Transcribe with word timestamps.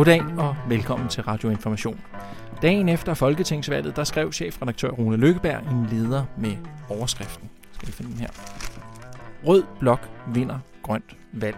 Goddag 0.00 0.22
og 0.38 0.56
velkommen 0.68 1.08
til 1.08 1.22
Radio 1.22 1.50
Information. 1.50 2.00
Dagen 2.62 2.88
efter 2.88 3.14
Folketingsvalget, 3.14 3.96
der 3.96 4.04
skrev 4.04 4.32
chefredaktør 4.32 4.88
Rune 4.88 5.16
Lykkeberg 5.16 5.72
en 5.72 5.86
leder 5.86 6.24
med 6.38 6.56
overskriften. 6.88 7.50
Skal 7.72 7.88
vi 7.88 7.92
finde 7.92 8.10
den 8.10 8.20
her? 8.20 8.28
Rød 9.46 9.62
blok 9.80 10.08
vinder 10.34 10.58
grønt 10.82 11.16
valg. 11.32 11.56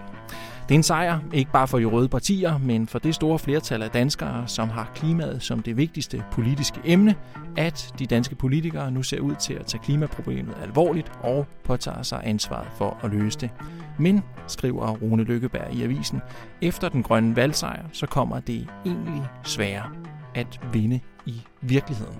Det 0.68 0.74
er 0.74 0.78
en 0.78 0.82
sejr, 0.82 1.18
ikke 1.32 1.50
bare 1.50 1.68
for 1.68 1.78
de 1.78 1.84
røde 1.84 2.08
partier, 2.08 2.58
men 2.58 2.86
for 2.86 2.98
det 2.98 3.14
store 3.14 3.38
flertal 3.38 3.82
af 3.82 3.90
danskere, 3.90 4.48
som 4.48 4.68
har 4.68 4.90
klimaet 4.94 5.42
som 5.42 5.62
det 5.62 5.76
vigtigste 5.76 6.24
politiske 6.32 6.80
emne, 6.84 7.14
at 7.56 7.94
de 7.98 8.06
danske 8.06 8.34
politikere 8.34 8.90
nu 8.90 9.02
ser 9.02 9.20
ud 9.20 9.34
til 9.34 9.54
at 9.54 9.66
tage 9.66 9.82
klimaproblemet 9.84 10.54
alvorligt 10.62 11.12
og 11.20 11.46
påtager 11.64 12.02
sig 12.02 12.20
ansvaret 12.24 12.68
for 12.78 12.98
at 13.02 13.10
løse 13.10 13.38
det. 13.38 13.50
Men, 13.98 14.22
skriver 14.46 14.90
Rune 14.90 15.24
Lykkeberg 15.24 15.74
i 15.74 15.82
avisen, 15.82 16.22
efter 16.60 16.88
den 16.88 17.02
grønne 17.02 17.36
valgsejr, 17.36 17.84
så 17.92 18.06
kommer 18.06 18.40
det 18.40 18.66
egentlig 18.86 19.22
sværere 19.44 19.90
at 20.34 20.60
vinde 20.72 21.00
i 21.26 21.42
virkeligheden. 21.60 22.16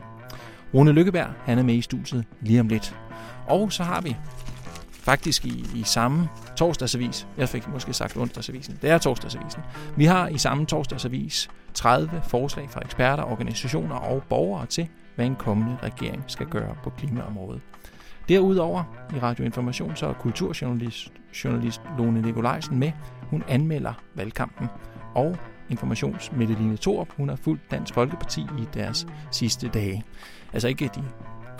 Rune 0.75 0.93
Lykkeberg, 0.93 1.29
han 1.45 1.59
er 1.59 1.63
med 1.63 1.75
i 1.75 1.83
studiet 1.83 2.25
lige 2.41 2.61
om 2.61 2.69
lidt. 2.69 2.97
Og 3.47 3.73
så 3.73 3.83
har 3.83 4.01
vi 4.01 4.17
faktisk 5.03 5.45
i, 5.45 5.67
i 5.75 5.83
samme 5.85 6.29
torsdagsavis, 6.57 7.27
jeg 7.39 7.49
fik 7.49 7.69
måske 7.69 7.93
sagt 7.93 8.17
onsdagsavisen, 8.17 8.79
det 8.83 8.91
er 8.91 8.99
torsdagsavisen, 8.99 9.63
vi 9.97 10.05
har 10.05 10.29
i 10.29 10.39
samme 10.39 10.67
torsdagsavis 10.67 11.51
30 11.75 12.23
forslag 12.29 12.71
fra 12.71 12.81
eksperter, 12.81 13.23
organisationer 13.23 13.95
og 13.95 14.23
borgere 14.29 14.67
til, 14.67 14.89
hvad 15.15 15.27
en 15.27 15.37
kommende 15.37 15.77
regering 15.83 16.25
skal 16.27 16.47
gøre 16.47 16.77
på 16.85 16.91
klimaområdet. 16.91 17.61
Derudover 18.29 18.85
i 19.17 19.19
Radio 19.19 19.45
Information 19.45 19.97
så 19.97 20.07
er 20.07 20.13
kulturjournalist 20.13 21.13
journalist 21.45 21.81
Lone 21.99 22.23
Nikolajsen 22.23 22.79
med. 22.79 22.93
Hun 23.31 23.45
anmelder 23.49 23.93
valgkampen. 24.15 24.67
Og 25.15 25.37
informations 25.71 26.33
Line 26.39 26.77
Thorup, 26.77 27.09
hun 27.17 27.29
har 27.29 27.37
fulgt 27.37 27.71
Dansk 27.71 27.95
Folkeparti 27.95 28.41
i 28.41 28.69
deres 28.75 29.07
sidste 29.31 29.69
dage. 29.69 30.05
Altså 30.53 30.69
ikke 30.69 30.91
de 30.95 31.05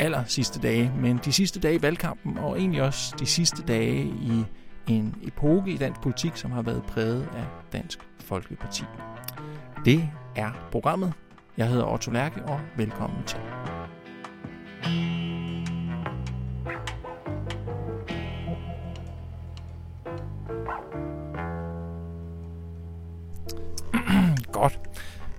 aller 0.03 0.25
sidste 0.25 0.61
dage, 0.61 0.93
men 1.01 1.21
de 1.25 1.33
sidste 1.33 1.61
dage 1.61 1.75
i 1.75 1.83
valgkampen, 1.83 2.39
og 2.39 2.59
egentlig 2.59 2.83
også 2.83 3.15
de 3.19 3.27
sidste 3.27 3.63
dage 3.63 4.05
i 4.05 4.45
en 4.89 5.15
epoke 5.23 5.71
i 5.73 5.77
dansk 5.77 6.01
politik, 6.01 6.37
som 6.37 6.51
har 6.51 6.63
været 6.63 6.83
præget 6.83 7.29
af 7.37 7.45
Dansk 7.73 7.99
Folkeparti. 8.21 8.85
Det 9.85 10.09
er 10.37 10.69
programmet. 10.73 11.13
Jeg 11.57 11.69
hedder 11.69 11.93
Otto 11.93 12.11
Lærke, 12.11 12.43
og 12.43 12.61
velkommen 12.77 13.25
til. 13.27 13.39
Godt. 24.53 24.92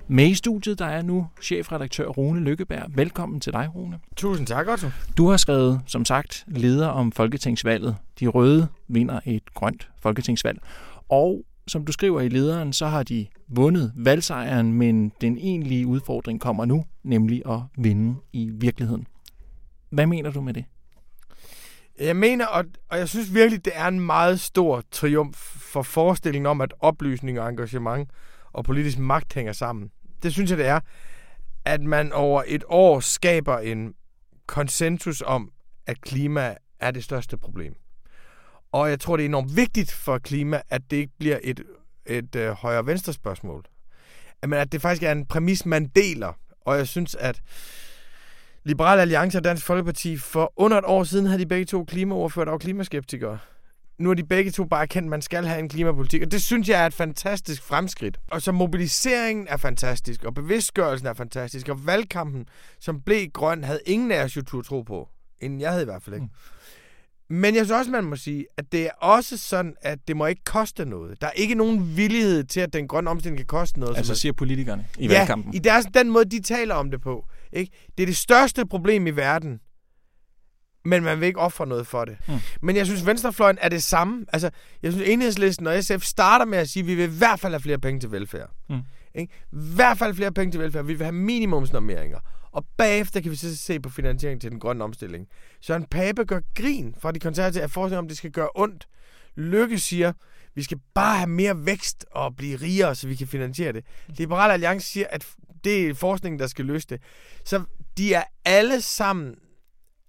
Med 0.07 0.27
i 0.27 0.33
studiet, 0.33 0.79
der 0.79 0.85
er 0.85 1.01
nu 1.01 1.27
chefredaktør 1.41 2.07
Rune 2.07 2.39
Lykkeberg. 2.39 2.85
Velkommen 2.95 3.39
til 3.39 3.53
dig, 3.53 3.69
Rune. 3.75 3.99
Tusind 4.15 4.47
tak, 4.47 4.67
Otto. 4.67 4.87
Du 5.17 5.27
har 5.27 5.37
skrevet, 5.37 5.81
som 5.85 6.05
sagt, 6.05 6.43
leder 6.47 6.87
om 6.87 7.11
Folketingsvalget. 7.11 7.95
De 8.19 8.27
røde 8.27 8.67
vinder 8.87 9.19
et 9.25 9.53
grønt 9.53 9.89
folketingsvalg. 9.99 10.59
Og 11.09 11.43
som 11.67 11.85
du 11.85 11.91
skriver 11.91 12.21
i 12.21 12.29
lederen, 12.29 12.73
så 12.73 12.87
har 12.87 13.03
de 13.03 13.27
vundet 13.47 13.93
valgsejren, 13.95 14.73
men 14.73 15.11
den 15.21 15.37
egentlige 15.37 15.87
udfordring 15.87 16.41
kommer 16.41 16.65
nu, 16.65 16.85
nemlig 17.03 17.41
at 17.49 17.59
vinde 17.77 18.15
i 18.33 18.49
virkeligheden. 18.53 19.07
Hvad 19.89 20.05
mener 20.05 20.31
du 20.31 20.41
med 20.41 20.53
det? 20.53 20.65
Jeg 21.99 22.15
mener, 22.15 22.45
og, 22.45 22.65
og 22.89 22.97
jeg 22.97 23.09
synes 23.09 23.33
virkelig, 23.33 23.65
det 23.65 23.73
er 23.75 23.87
en 23.87 23.99
meget 23.99 24.39
stor 24.39 24.83
triumf 24.91 25.37
for 25.57 25.81
forestillingen 25.81 26.45
om, 26.45 26.61
at 26.61 26.73
oplysning 26.79 27.39
og 27.39 27.49
engagement 27.49 28.09
og 28.53 28.63
politisk 28.63 28.97
magt 28.97 29.33
hænger 29.33 29.53
sammen. 29.53 29.91
Det 30.23 30.33
synes 30.33 30.49
jeg, 30.49 30.57
det 30.57 30.67
er, 30.67 30.79
at 31.65 31.81
man 31.81 32.11
over 32.11 32.43
et 32.47 32.63
år 32.67 32.99
skaber 32.99 33.57
en 33.57 33.93
konsensus 34.47 35.23
om, 35.25 35.51
at 35.87 36.01
klima 36.01 36.55
er 36.79 36.91
det 36.91 37.03
største 37.03 37.37
problem. 37.37 37.75
Og 38.71 38.89
jeg 38.89 38.99
tror, 38.99 39.17
det 39.17 39.23
er 39.23 39.29
enormt 39.29 39.55
vigtigt 39.55 39.91
for 39.91 40.17
klima, 40.17 40.61
at 40.69 40.81
det 40.91 40.97
ikke 40.97 41.13
bliver 41.19 41.39
et, 41.43 41.63
et 42.05 42.35
øh, 42.35 42.51
højre-venstre 42.51 43.13
spørgsmål. 43.13 43.65
Men 44.41 44.53
at 44.53 44.71
det 44.71 44.81
faktisk 44.81 45.03
er 45.03 45.11
en 45.11 45.25
præmis, 45.25 45.65
man 45.65 45.85
deler. 45.85 46.33
Og 46.61 46.77
jeg 46.77 46.87
synes, 46.87 47.15
at 47.15 47.41
Liberal 48.63 48.99
Alliance 48.99 49.37
og 49.37 49.43
Dansk 49.43 49.65
Folkeparti 49.65 50.17
for 50.17 50.53
under 50.55 50.77
et 50.77 50.85
år 50.85 51.03
siden 51.03 51.25
havde 51.25 51.39
de 51.39 51.45
begge 51.45 51.65
to 51.65 51.85
klimaordfører, 51.85 52.45
der 52.45 52.51
var 52.51 52.57
klimaskeptikere 52.57 53.39
nu 54.03 54.09
er 54.09 54.13
de 54.13 54.23
begge 54.23 54.51
to 54.51 54.65
bare 54.65 54.87
kendt, 54.87 55.05
at 55.05 55.09
man 55.09 55.21
skal 55.21 55.45
have 55.45 55.59
en 55.59 55.69
klimapolitik. 55.69 56.21
Og 56.21 56.31
det 56.31 56.43
synes 56.43 56.69
jeg 56.69 56.81
er 56.81 56.85
et 56.85 56.93
fantastisk 56.93 57.63
fremskridt. 57.63 58.19
Og 58.31 58.41
så 58.41 58.51
mobiliseringen 58.51 59.47
er 59.49 59.57
fantastisk, 59.57 60.23
og 60.23 60.33
bevidstgørelsen 60.33 61.07
er 61.07 61.13
fantastisk, 61.13 61.69
og 61.69 61.85
valgkampen, 61.85 62.45
som 62.79 63.01
blev 63.01 63.27
grøn, 63.29 63.63
havde 63.63 63.79
ingen 63.85 64.11
af 64.11 64.23
os 64.23 64.37
jo 64.37 64.41
tur 64.41 64.61
tro 64.61 64.81
på. 64.81 65.09
Inden 65.41 65.61
jeg 65.61 65.69
havde 65.69 65.81
i 65.81 65.85
hvert 65.85 66.03
fald 66.03 66.15
ikke. 66.15 66.25
Mm. 66.25 66.31
Men 67.29 67.55
jeg 67.55 67.65
synes 67.65 67.71
også, 67.71 67.91
man 67.91 68.03
må 68.03 68.15
sige, 68.15 68.45
at 68.57 68.71
det 68.71 68.85
er 68.85 68.91
også 68.91 69.37
sådan, 69.37 69.75
at 69.81 69.99
det 70.07 70.17
må 70.17 70.25
ikke 70.25 70.43
koste 70.43 70.85
noget. 70.85 71.21
Der 71.21 71.27
er 71.27 71.31
ikke 71.31 71.55
nogen 71.55 71.97
villighed 71.97 72.43
til, 72.43 72.59
at 72.59 72.73
den 72.73 72.87
grønne 72.87 73.09
omstilling 73.09 73.37
kan 73.37 73.45
koste 73.45 73.79
noget. 73.79 73.97
Altså 73.97 74.15
siger 74.15 74.33
politikerne 74.33 74.85
i 74.97 75.07
ja, 75.07 75.17
valgkampen? 75.17 75.53
i 75.53 75.59
deres, 75.59 75.85
den 75.93 76.09
måde, 76.09 76.25
de 76.25 76.41
taler 76.41 76.75
om 76.75 76.91
det 76.91 77.01
på. 77.01 77.25
Ikke? 77.53 77.71
Det 77.97 78.03
er 78.03 78.07
det 78.07 78.17
største 78.17 78.65
problem 78.65 79.07
i 79.07 79.11
verden, 79.11 79.59
men 80.85 81.03
man 81.03 81.19
vil 81.19 81.27
ikke 81.27 81.39
ofre 81.39 81.67
noget 81.67 81.87
for 81.87 82.05
det. 82.05 82.17
Mm. 82.27 82.33
Men 82.61 82.75
jeg 82.75 82.85
synes, 82.85 83.05
venstrefløjen 83.05 83.57
er 83.61 83.69
det 83.69 83.83
samme. 83.83 84.25
Altså, 84.33 84.49
jeg 84.83 84.91
synes, 84.91 85.09
enhedslisten 85.09 85.67
og 85.67 85.83
SF 85.83 86.01
starter 86.01 86.45
med 86.45 86.57
at 86.57 86.69
sige, 86.69 86.81
at 86.81 86.87
vi 86.87 86.95
vil 86.95 87.05
i 87.05 87.17
hvert 87.17 87.39
fald 87.39 87.53
have 87.53 87.61
flere 87.61 87.79
penge 87.79 87.99
til 87.99 88.11
velfærd. 88.11 88.49
Mm. 88.69 88.81
Ikke? 89.15 89.33
I 89.51 89.55
hvert 89.75 89.97
fald 89.97 90.15
flere 90.15 90.31
penge 90.31 90.51
til 90.51 90.61
velfærd. 90.61 90.85
Vi 90.85 90.93
vil 90.93 91.03
have 91.03 91.15
minimumsnormeringer. 91.15 92.19
Og 92.51 92.65
bagefter 92.77 93.21
kan 93.21 93.31
vi 93.31 93.35
så 93.35 93.57
se 93.57 93.79
på 93.79 93.89
finansiering 93.89 94.41
til 94.41 94.51
den 94.51 94.59
grønne 94.59 94.83
omstilling. 94.83 95.27
Søren 95.61 95.85
Pape 95.85 96.25
gør 96.25 96.39
grin 96.55 96.95
fra 96.99 97.11
de 97.11 97.19
konservative 97.19 97.63
af 97.63 97.71
forskning 97.71 97.99
om, 97.99 98.07
det 98.07 98.17
skal 98.17 98.31
gøre 98.31 98.49
ondt. 98.55 98.87
Lykke 99.35 99.79
siger, 99.79 100.13
vi 100.55 100.63
skal 100.63 100.77
bare 100.93 101.17
have 101.17 101.29
mere 101.29 101.65
vækst 101.65 102.05
og 102.11 102.35
blive 102.35 102.55
rigere, 102.55 102.95
så 102.95 103.07
vi 103.07 103.15
kan 103.15 103.27
finansiere 103.27 103.73
det. 103.73 103.85
Liberal 104.07 104.51
Alliance 104.51 104.87
siger, 104.87 105.07
at 105.09 105.27
det 105.63 105.87
er 105.87 105.93
forskningen, 105.93 106.39
der 106.39 106.47
skal 106.47 106.65
løse 106.65 106.87
det. 106.89 107.01
Så 107.45 107.63
de 107.97 108.13
er 108.13 108.23
alle 108.45 108.81
sammen 108.81 109.35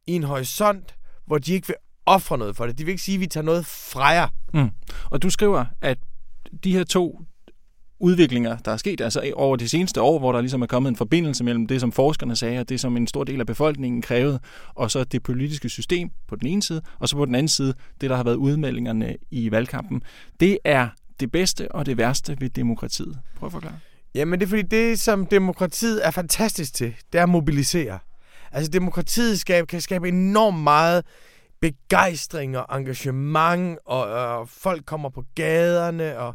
i 0.06 0.12
en 0.12 0.22
horisont, 0.22 0.94
hvor 1.26 1.38
de 1.38 1.52
ikke 1.52 1.66
vil 1.66 1.76
ofre 2.06 2.38
noget 2.38 2.56
for 2.56 2.66
det. 2.66 2.78
De 2.78 2.84
vil 2.84 2.92
ikke 2.92 3.02
sige, 3.02 3.14
at 3.14 3.20
vi 3.20 3.26
tager 3.26 3.44
noget 3.44 3.66
fra 3.66 4.06
jer. 4.06 4.28
Mm. 4.54 4.70
Og 5.10 5.22
du 5.22 5.30
skriver, 5.30 5.64
at 5.80 5.98
de 6.64 6.72
her 6.72 6.84
to 6.84 7.20
udviklinger, 7.98 8.56
der 8.58 8.72
er 8.72 8.76
sket 8.76 9.00
altså 9.00 9.32
over 9.34 9.56
de 9.56 9.68
seneste 9.68 10.02
år, 10.02 10.18
hvor 10.18 10.32
der 10.32 10.40
ligesom 10.40 10.62
er 10.62 10.66
kommet 10.66 10.90
en 10.90 10.96
forbindelse 10.96 11.44
mellem 11.44 11.66
det, 11.66 11.80
som 11.80 11.92
forskerne 11.92 12.36
sagde, 12.36 12.60
og 12.60 12.68
det, 12.68 12.80
som 12.80 12.96
en 12.96 13.06
stor 13.06 13.24
del 13.24 13.40
af 13.40 13.46
befolkningen 13.46 14.02
krævede, 14.02 14.40
og 14.74 14.90
så 14.90 15.04
det 15.04 15.22
politiske 15.22 15.68
system 15.68 16.10
på 16.28 16.36
den 16.36 16.46
ene 16.46 16.62
side, 16.62 16.82
og 16.98 17.08
så 17.08 17.16
på 17.16 17.24
den 17.24 17.34
anden 17.34 17.48
side, 17.48 17.74
det, 18.00 18.10
der 18.10 18.16
har 18.16 18.24
været 18.24 18.34
udmeldingerne 18.34 19.16
i 19.30 19.50
valgkampen. 19.50 20.02
Det 20.40 20.58
er 20.64 20.88
det 21.20 21.32
bedste 21.32 21.72
og 21.72 21.86
det 21.86 21.96
værste 21.98 22.36
ved 22.40 22.50
demokratiet. 22.50 23.18
Prøv 23.36 23.46
at 23.46 23.52
forklare. 23.52 23.78
Jamen, 24.14 24.40
det 24.40 24.46
er 24.46 24.50
fordi, 24.50 24.62
det, 24.62 25.00
som 25.00 25.26
demokratiet 25.26 26.06
er 26.06 26.10
fantastisk 26.10 26.74
til, 26.74 26.94
det 27.12 27.18
er 27.18 27.22
at 27.22 27.28
mobilisere. 27.28 27.98
Altså 28.54 28.70
demokratiet 28.70 29.40
skab, 29.40 29.66
kan 29.66 29.80
skabe 29.80 30.08
enormt 30.08 30.58
meget 30.58 31.04
begejstring 31.60 32.58
og 32.58 32.78
engagement, 32.78 33.78
og, 33.86 34.02
og 34.04 34.48
folk 34.48 34.84
kommer 34.86 35.08
på 35.08 35.24
gaderne, 35.34 36.18
og, 36.18 36.34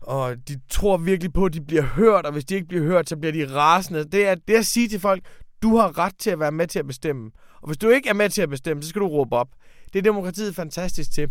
og 0.00 0.36
de 0.48 0.60
tror 0.70 0.96
virkelig 0.96 1.32
på, 1.32 1.44
at 1.44 1.54
de 1.54 1.60
bliver 1.60 1.82
hørt, 1.82 2.26
og 2.26 2.32
hvis 2.32 2.44
de 2.44 2.54
ikke 2.54 2.68
bliver 2.68 2.84
hørt, 2.84 3.08
så 3.08 3.16
bliver 3.16 3.32
de 3.32 3.54
rasende. 3.54 4.04
Det 4.04 4.26
er 4.26 4.34
det 4.34 4.54
at 4.54 4.66
sige 4.66 4.88
til 4.88 5.00
folk, 5.00 5.22
du 5.62 5.76
har 5.76 5.98
ret 5.98 6.14
til 6.18 6.30
at 6.30 6.40
være 6.40 6.52
med 6.52 6.66
til 6.66 6.78
at 6.78 6.86
bestemme. 6.86 7.30
Og 7.62 7.66
hvis 7.66 7.78
du 7.78 7.88
ikke 7.88 8.08
er 8.08 8.14
med 8.14 8.28
til 8.28 8.42
at 8.42 8.48
bestemme, 8.48 8.82
så 8.82 8.88
skal 8.88 9.00
du 9.00 9.06
råbe 9.06 9.36
op. 9.36 9.48
Det 9.92 9.98
er 9.98 10.02
demokratiet 10.02 10.54
fantastisk 10.54 11.12
til. 11.12 11.28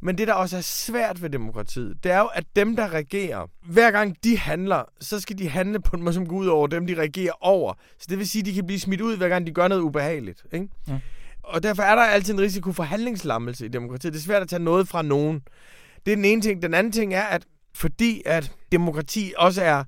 Men 0.00 0.18
det, 0.18 0.28
der 0.28 0.34
også 0.34 0.56
er 0.56 0.60
svært 0.60 1.22
ved 1.22 1.30
demokratiet, 1.30 2.04
det 2.04 2.12
er 2.12 2.18
jo, 2.18 2.26
at 2.26 2.44
dem, 2.56 2.76
der 2.76 2.92
regerer, 2.92 3.46
hver 3.66 3.90
gang 3.90 4.16
de 4.24 4.38
handler, 4.38 4.84
så 5.00 5.20
skal 5.20 5.38
de 5.38 5.48
handle 5.48 5.80
på 5.80 5.96
en 5.96 6.02
måde, 6.02 6.14
som 6.14 6.26
går 6.26 6.36
ud 6.36 6.46
over 6.46 6.66
dem, 6.66 6.86
de 6.86 6.94
regerer 6.94 7.32
over. 7.40 7.74
Så 7.98 8.06
det 8.10 8.18
vil 8.18 8.28
sige, 8.28 8.40
at 8.40 8.46
de 8.46 8.54
kan 8.54 8.66
blive 8.66 8.80
smidt 8.80 9.00
ud, 9.00 9.16
hver 9.16 9.28
gang 9.28 9.46
de 9.46 9.52
gør 9.52 9.68
noget 9.68 9.82
ubehageligt. 9.82 10.44
Ikke? 10.52 10.68
Ja. 10.88 10.98
Og 11.42 11.62
derfor 11.62 11.82
er 11.82 11.94
der 11.94 12.02
altid 12.02 12.34
en 12.34 12.40
risiko 12.40 12.72
for 12.72 12.82
handlingslammelse 12.82 13.64
i 13.64 13.68
demokratiet. 13.68 14.12
Det 14.12 14.18
er 14.18 14.22
svært 14.22 14.42
at 14.42 14.48
tage 14.48 14.62
noget 14.62 14.88
fra 14.88 15.02
nogen. 15.02 15.42
Det 16.06 16.12
er 16.12 16.16
den 16.16 16.24
ene 16.24 16.42
ting. 16.42 16.62
Den 16.62 16.74
anden 16.74 16.92
ting 16.92 17.14
er, 17.14 17.22
at 17.22 17.46
fordi 17.74 18.22
at 18.26 18.52
demokrati 18.72 19.32
også 19.36 19.62
er 19.62 19.84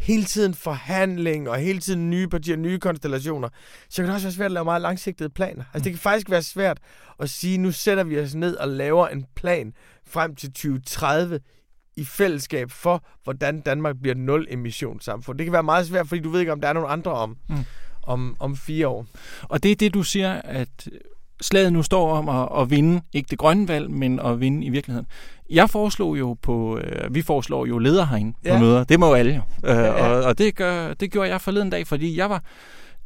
hele 0.00 0.24
tiden 0.24 0.54
forhandling 0.54 1.48
og 1.48 1.56
hele 1.56 1.80
tiden 1.80 2.10
nye 2.10 2.28
partier, 2.28 2.56
nye 2.56 2.78
konstellationer, 2.78 3.48
så 3.88 4.02
kan 4.02 4.06
det 4.06 4.14
også 4.14 4.26
være 4.26 4.32
svært 4.32 4.46
at 4.46 4.52
lave 4.52 4.64
meget 4.64 4.82
langsigtede 4.82 5.30
planer. 5.30 5.64
Altså 5.74 5.84
det 5.84 5.92
kan 5.92 5.98
faktisk 5.98 6.30
være 6.30 6.42
svært 6.42 6.78
at 7.18 7.30
sige, 7.30 7.58
nu 7.58 7.72
sætter 7.72 8.04
vi 8.04 8.20
os 8.20 8.34
ned 8.34 8.56
og 8.56 8.68
laver 8.68 9.08
en 9.08 9.26
plan 9.36 9.72
frem 10.06 10.34
til 10.34 10.52
2030 10.52 11.40
i 11.96 12.04
fællesskab 12.04 12.70
for, 12.70 13.04
hvordan 13.24 13.60
Danmark 13.60 13.96
bliver 14.02 14.14
nul 14.14 14.46
emissionssamfund. 14.50 15.38
Det 15.38 15.46
kan 15.46 15.52
være 15.52 15.62
meget 15.62 15.86
svært, 15.86 16.08
fordi 16.08 16.20
du 16.20 16.30
ved 16.30 16.40
ikke, 16.40 16.52
om 16.52 16.60
der 16.60 16.68
er 16.68 16.72
nogen 16.72 16.90
andre 16.90 17.12
om, 17.12 17.36
mm. 17.48 17.56
om, 18.02 18.36
om 18.38 18.56
fire 18.56 18.88
år. 18.88 19.06
Og 19.42 19.62
det 19.62 19.70
er 19.70 19.76
det, 19.76 19.94
du 19.94 20.02
siger, 20.02 20.32
at 20.32 20.88
slaget 21.40 21.72
nu 21.72 21.82
står 21.82 22.12
om 22.12 22.28
at, 22.28 22.62
at 22.62 22.70
vinde, 22.70 23.02
ikke 23.12 23.26
det 23.30 23.38
grønne 23.38 23.68
valg, 23.68 23.90
men 23.90 24.20
at 24.20 24.40
vinde 24.40 24.66
i 24.66 24.68
virkeligheden. 24.68 25.06
Jeg 25.50 25.70
foreslog 25.70 26.18
jo 26.18 26.36
på, 26.42 26.78
øh, 26.78 27.14
vi 27.14 27.22
foreslår 27.22 27.66
jo 27.66 27.78
ledere 27.78 28.06
herinde 28.06 28.32
ja. 28.44 28.54
på 28.54 28.64
møder. 28.64 28.84
Det 28.84 29.00
må 29.00 29.06
jo 29.06 29.14
alle 29.14 29.34
jo. 29.34 29.70
Øh, 29.70 29.76
ja, 29.76 29.82
ja. 29.82 30.08
Og, 30.08 30.22
og 30.24 30.38
det, 30.38 30.56
gør, 30.56 30.94
det 30.94 31.12
gjorde 31.12 31.30
jeg 31.30 31.40
forleden 31.40 31.70
dag, 31.70 31.86
fordi 31.86 32.16
jeg 32.16 32.30
var, 32.30 32.42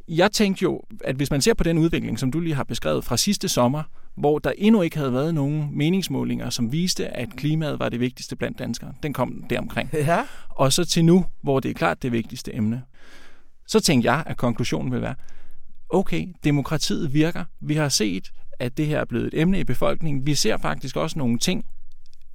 jeg 0.07 0.31
tænkte 0.31 0.63
jo, 0.63 0.81
at 1.03 1.15
hvis 1.15 1.31
man 1.31 1.41
ser 1.41 1.53
på 1.53 1.63
den 1.63 1.77
udvikling, 1.77 2.19
som 2.19 2.31
du 2.31 2.39
lige 2.39 2.55
har 2.55 2.63
beskrevet 2.63 3.05
fra 3.05 3.17
sidste 3.17 3.49
sommer, 3.49 3.83
hvor 4.17 4.39
der 4.39 4.51
endnu 4.57 4.81
ikke 4.81 4.97
havde 4.97 5.13
været 5.13 5.33
nogen 5.35 5.69
meningsmålinger, 5.71 6.49
som 6.49 6.71
viste, 6.71 7.07
at 7.07 7.29
klimaet 7.37 7.79
var 7.79 7.89
det 7.89 7.99
vigtigste 7.99 8.35
blandt 8.35 8.59
danskere. 8.59 8.93
Den 9.03 9.13
kom 9.13 9.43
deromkring. 9.49 9.89
Ja. 9.93 10.23
Og 10.49 10.73
så 10.73 10.85
til 10.85 11.05
nu, 11.05 11.25
hvor 11.41 11.59
det 11.59 11.69
er 11.69 11.73
klart 11.73 12.03
det 12.03 12.11
vigtigste 12.11 12.55
emne. 12.55 12.81
Så 13.67 13.79
tænkte 13.79 14.11
jeg, 14.11 14.23
at 14.25 14.37
konklusionen 14.37 14.91
vil 14.91 15.01
være, 15.01 15.15
okay, 15.89 16.27
demokratiet 16.43 17.13
virker. 17.13 17.43
Vi 17.59 17.75
har 17.75 17.89
set, 17.89 18.31
at 18.59 18.77
det 18.77 18.87
her 18.87 18.99
er 18.99 19.05
blevet 19.05 19.27
et 19.27 19.41
emne 19.41 19.59
i 19.59 19.63
befolkningen. 19.63 20.25
Vi 20.25 20.35
ser 20.35 20.57
faktisk 20.57 20.95
også 20.95 21.19
nogle 21.19 21.39
ting 21.39 21.65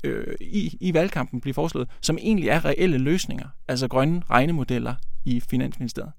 øh, 0.05 0.35
i, 0.41 0.77
i 0.81 0.95
valgkampen 0.95 1.41
blive 1.41 1.55
foreslået, 1.55 1.89
som 2.01 2.19
egentlig 2.19 2.49
er 2.49 2.65
reelle 2.65 2.99
løsninger, 2.99 3.49
altså 3.69 3.89
grønne 3.89 4.23
regnemodeller 4.31 4.95
i 5.25 5.41
Finansministeriet. 5.51 6.13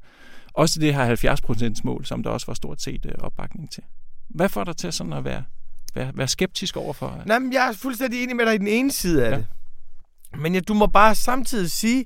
Også 0.54 0.80
det 0.80 0.95
her 0.95 1.04
70 1.04 1.83
mål, 1.83 2.06
som 2.06 2.24
der 2.24 2.30
også 2.30 2.48
var 2.48 2.54
stort 2.54 2.81
set 2.81 3.06
øh, 3.06 3.12
opbakning 3.19 3.72
til. 3.72 3.83
Hvad 4.30 4.50
får 4.50 4.63
dig 4.63 4.78
til 4.78 4.94
sådan 4.94 5.13
at 5.13 5.24
være, 5.24 5.44
være, 5.95 6.12
være 6.16 6.28
skeptisk 6.28 6.78
overfor? 6.78 7.22
Nej, 7.25 7.39
men 7.39 7.54
jeg 7.54 7.69
er 7.69 7.74
fuldstændig 7.74 8.24
enig 8.24 8.36
med 8.36 8.45
dig 8.45 8.56
i 8.56 8.57
den 8.57 8.68
ene 8.68 8.92
side 8.92 9.25
af 9.25 9.31
ja. 9.31 9.38
det. 9.38 9.45
Men 10.38 10.54
ja, 10.54 10.60
du 10.60 10.74
må 10.74 10.88
bare 10.88 11.16
samtidig 11.16 11.72
sige, 11.72 12.06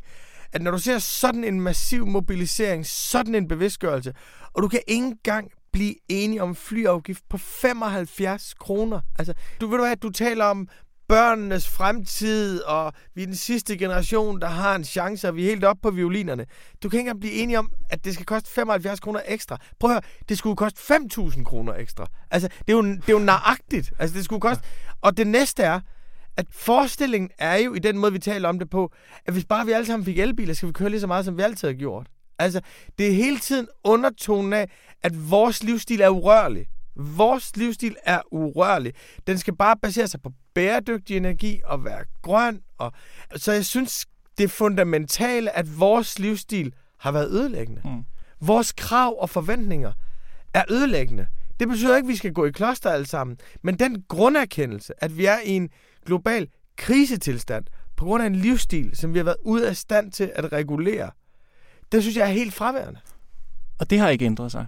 at 0.55 0.61
når 0.61 0.71
du 0.71 0.77
ser 0.79 0.99
sådan 0.99 1.43
en 1.43 1.61
massiv 1.61 2.07
mobilisering, 2.07 2.85
sådan 2.85 3.35
en 3.35 3.47
bevidstgørelse, 3.47 4.13
og 4.53 4.63
du 4.63 4.67
kan 4.67 4.81
ikke 4.87 5.05
engang 5.05 5.51
blive 5.73 5.95
enige 6.09 6.43
om 6.43 6.55
flyafgift 6.55 7.23
på 7.29 7.37
75 7.37 8.53
kroner. 8.53 9.01
Altså, 9.19 9.33
du 9.61 9.67
ved 9.67 9.77
du 9.77 9.83
hvad, 9.83 9.95
du 9.95 10.09
taler 10.09 10.45
om 10.45 10.67
børnenes 11.07 11.69
fremtid, 11.69 12.61
og 12.61 12.93
vi 13.15 13.21
er 13.21 13.25
den 13.25 13.35
sidste 13.35 13.77
generation, 13.77 14.41
der 14.41 14.47
har 14.47 14.75
en 14.75 14.83
chance, 14.83 15.27
og 15.27 15.35
vi 15.35 15.45
er 15.45 15.49
helt 15.49 15.63
oppe 15.63 15.81
på 15.81 15.91
violinerne. 15.91 16.45
Du 16.83 16.89
kan 16.89 16.97
ikke 16.97 17.09
engang 17.09 17.19
blive 17.19 17.33
enige 17.33 17.59
om, 17.59 17.71
at 17.89 18.05
det 18.05 18.13
skal 18.13 18.25
koste 18.25 18.49
75 18.51 18.99
kroner 18.99 19.21
ekstra. 19.25 19.57
Prøv 19.79 19.89
at 19.89 19.93
høre, 19.93 20.01
det 20.29 20.37
skulle 20.37 20.55
koste 20.55 20.93
5.000 20.93 21.43
kroner 21.43 21.73
ekstra. 21.73 22.05
Altså, 22.31 22.47
det 22.47 22.73
er 22.73 22.77
jo, 22.77 22.83
det 22.83 23.09
er 23.09 23.13
jo 23.13 23.19
nøjagtigt. 23.19 23.93
Altså, 23.99 24.17
det 24.17 24.25
skulle 24.25 24.41
koste... 24.41 24.63
Og 25.01 25.17
det 25.17 25.27
næste 25.27 25.63
er, 25.63 25.79
at 26.37 26.45
forestillingen 26.51 27.29
er 27.37 27.55
jo 27.55 27.73
i 27.73 27.79
den 27.79 27.97
måde, 27.97 28.11
vi 28.13 28.19
taler 28.19 28.49
om 28.49 28.59
det 28.59 28.69
på, 28.69 28.91
at 29.25 29.33
hvis 29.33 29.45
bare 29.45 29.65
vi 29.65 29.71
alle 29.71 29.85
sammen 29.85 30.05
fik 30.05 30.19
elbiler, 30.19 30.53
skal 30.53 30.67
vi 30.67 30.73
køre 30.73 30.89
lige 30.89 30.99
så 30.99 31.07
meget, 31.07 31.25
som 31.25 31.37
vi 31.37 31.41
altid 31.41 31.67
har 31.67 31.75
gjort. 31.75 32.07
Altså, 32.39 32.61
det 32.97 33.07
er 33.07 33.11
hele 33.11 33.39
tiden 33.39 33.67
undertonen 33.83 34.53
af, 34.53 34.69
at 35.03 35.29
vores 35.29 35.63
livsstil 35.63 36.01
er 36.01 36.09
urørlig. 36.09 36.65
Vores 36.95 37.57
livsstil 37.57 37.95
er 38.03 38.21
urørlig. 38.31 38.93
Den 39.27 39.37
skal 39.37 39.55
bare 39.55 39.75
basere 39.81 40.07
sig 40.07 40.21
på 40.21 40.31
bæredygtig 40.53 41.17
energi 41.17 41.61
og 41.65 41.85
være 41.85 42.03
grøn. 42.21 42.61
Og... 42.77 42.91
Så 43.35 43.51
jeg 43.51 43.65
synes, 43.65 44.05
det 44.38 44.51
fundamentale, 44.51 45.57
at 45.57 45.79
vores 45.79 46.19
livsstil 46.19 46.73
har 46.99 47.11
været 47.11 47.29
ødelæggende. 47.31 47.81
Mm. 47.85 48.03
Vores 48.41 48.71
krav 48.71 49.21
og 49.21 49.29
forventninger 49.29 49.93
er 50.53 50.63
ødelæggende. 50.69 51.27
Det 51.59 51.67
betyder 51.67 51.95
ikke, 51.95 52.05
at 52.05 52.11
vi 52.11 52.15
skal 52.15 52.33
gå 52.33 52.45
i 52.45 52.51
kloster 52.51 52.91
alle 52.91 53.05
sammen. 53.05 53.38
Men 53.61 53.79
den 53.79 54.03
grunderkendelse, 54.07 54.93
at 55.03 55.17
vi 55.17 55.25
er 55.25 55.39
i 55.45 55.51
en 55.51 55.69
global 56.05 56.47
krisetilstand 56.77 57.65
på 57.95 58.05
grund 58.05 58.23
af 58.23 58.27
en 58.27 58.35
livsstil, 58.35 58.91
som 58.93 59.13
vi 59.13 59.19
har 59.19 59.23
været 59.23 59.37
ude 59.41 59.69
af 59.69 59.75
stand 59.75 60.11
til 60.11 60.31
at 60.35 60.51
regulere, 60.51 61.11
det 61.91 62.01
synes 62.01 62.17
jeg 62.17 62.23
er 62.29 62.33
helt 62.33 62.53
fraværende. 62.53 62.99
Og 63.79 63.89
det 63.89 63.99
har 63.99 64.09
ikke 64.09 64.25
ændret 64.25 64.51
sig 64.51 64.65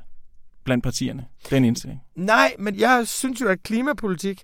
blandt 0.63 0.83
partierne, 0.83 1.25
den 1.49 1.65
indstilling? 1.65 2.01
Nej, 2.15 2.55
men 2.59 2.79
jeg 2.79 3.07
synes 3.07 3.41
jo, 3.41 3.47
at 3.47 3.63
klimapolitik 3.63 4.43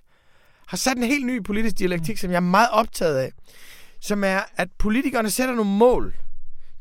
har 0.66 0.76
sat 0.76 0.96
en 0.96 1.02
helt 1.02 1.26
ny 1.26 1.42
politisk 1.42 1.78
dialektik, 1.78 2.18
som 2.18 2.30
jeg 2.30 2.36
er 2.36 2.40
meget 2.40 2.68
optaget 2.72 3.16
af, 3.16 3.32
som 4.00 4.24
er, 4.24 4.40
at 4.56 4.68
politikerne 4.78 5.30
sætter 5.30 5.54
nogle 5.54 5.70
mål. 5.70 6.14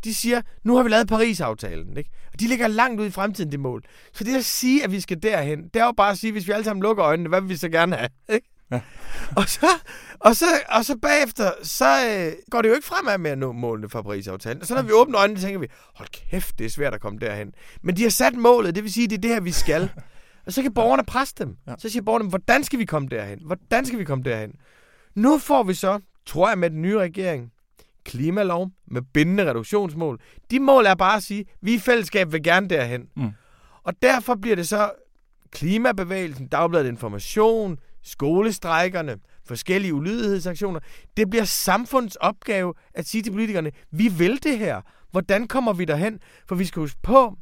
De 0.03 0.13
siger, 0.13 0.41
nu 0.63 0.75
har 0.75 0.83
vi 0.83 0.89
lavet 0.89 1.07
Paris-aftalen, 1.07 1.97
ikke? 1.97 2.09
og 2.33 2.39
de 2.39 2.47
ligger 2.47 2.67
langt 2.67 3.01
ud 3.01 3.05
i 3.05 3.11
fremtiden, 3.11 3.51
det 3.51 3.59
mål. 3.59 3.83
Så 4.13 4.23
det 4.23 4.35
at 4.35 4.45
sige, 4.45 4.83
at 4.83 4.91
vi 4.91 4.99
skal 4.99 5.23
derhen, 5.23 5.63
det 5.63 5.75
er 5.75 5.85
jo 5.85 5.91
bare 5.91 6.11
at 6.11 6.17
sige, 6.17 6.31
hvis 6.31 6.47
vi 6.47 6.51
alle 6.51 6.63
sammen 6.63 6.83
lukker 6.83 7.05
øjnene, 7.05 7.29
hvad 7.29 7.41
vil 7.41 7.49
vi 7.49 7.55
så 7.55 7.69
gerne 7.69 7.95
have? 7.95 8.09
Ikke? 8.29 8.52
Ja. 8.73 8.81
Og, 9.37 9.49
så, 9.49 9.67
og, 10.19 10.35
så, 10.35 10.45
og 10.69 10.85
så 10.85 10.97
bagefter, 10.97 11.51
så 11.63 11.85
øh, 11.85 12.33
går 12.51 12.61
det 12.61 12.69
jo 12.69 12.73
ikke 12.73 12.87
fremad 12.87 13.17
med 13.17 13.31
at 13.31 13.37
nå 13.37 13.51
målene 13.51 13.89
fra 13.89 14.01
Paris-aftalen. 14.01 14.61
Og 14.61 14.67
så 14.67 14.75
når 14.75 14.81
vi 14.81 14.91
åbner 14.91 15.19
øjnene, 15.19 15.39
tænker 15.39 15.59
vi, 15.59 15.67
hold 15.95 16.09
kæft, 16.09 16.59
det 16.59 16.65
er 16.65 16.69
svært 16.69 16.93
at 16.93 17.01
komme 17.01 17.19
derhen. 17.19 17.53
Men 17.81 17.97
de 17.97 18.03
har 18.03 18.09
sat 18.09 18.35
målet, 18.35 18.75
det 18.75 18.83
vil 18.83 18.93
sige, 18.93 19.07
det 19.07 19.17
er 19.17 19.21
det 19.21 19.29
her, 19.29 19.39
vi 19.39 19.51
skal. 19.51 19.89
Og 20.45 20.53
så 20.53 20.61
kan 20.61 20.73
borgerne 20.79 21.03
presse 21.03 21.35
dem. 21.37 21.57
Ja. 21.67 21.73
Så 21.77 21.89
siger 21.89 22.03
borgerne, 22.03 22.29
hvordan 22.29 22.63
skal 22.63 22.79
vi 22.79 22.85
komme 22.85 23.07
derhen? 23.07 23.39
Hvordan 23.45 23.85
skal 23.85 23.99
vi 23.99 24.03
komme 24.03 24.23
derhen? 24.23 24.51
Nu 25.15 25.37
får 25.37 25.63
vi 25.63 25.73
så, 25.73 25.99
tror 26.25 26.49
jeg 26.49 26.57
med 26.57 26.69
den 26.69 26.81
nye 26.81 26.99
regering, 26.99 27.51
klimalov 28.05 28.69
med 28.87 29.01
bindende 29.13 29.49
reduktionsmål. 29.49 30.19
De 30.51 30.59
mål 30.59 30.85
er 30.85 30.95
bare 30.95 31.17
at 31.17 31.23
sige, 31.23 31.45
vi 31.61 31.73
i 31.73 31.79
fællesskab 31.79 32.31
vil 32.31 32.43
gerne 32.43 32.69
derhen. 32.69 33.01
Mm. 33.15 33.31
Og 33.83 33.93
derfor 34.01 34.35
bliver 34.35 34.55
det 34.55 34.67
så 34.67 34.91
klimabevægelsen, 35.51 36.47
dagbladet 36.47 36.87
information, 36.87 37.77
skolestrækkerne, 38.03 39.17
forskellige 39.45 39.93
ulydighedsaktioner. 39.93 40.79
Det 41.17 41.29
bliver 41.29 41.45
samfundets 41.45 42.15
opgave 42.15 42.73
at 42.93 43.07
sige 43.07 43.21
til 43.21 43.31
politikerne, 43.31 43.71
vi 43.91 44.07
vil 44.07 44.43
det 44.43 44.57
her. 44.59 44.81
Hvordan 45.11 45.47
kommer 45.47 45.73
vi 45.73 45.85
derhen? 45.85 46.19
For 46.47 46.55
vi 46.55 46.65
skal 46.65 46.79
huske 46.79 46.99
på, 47.01 47.37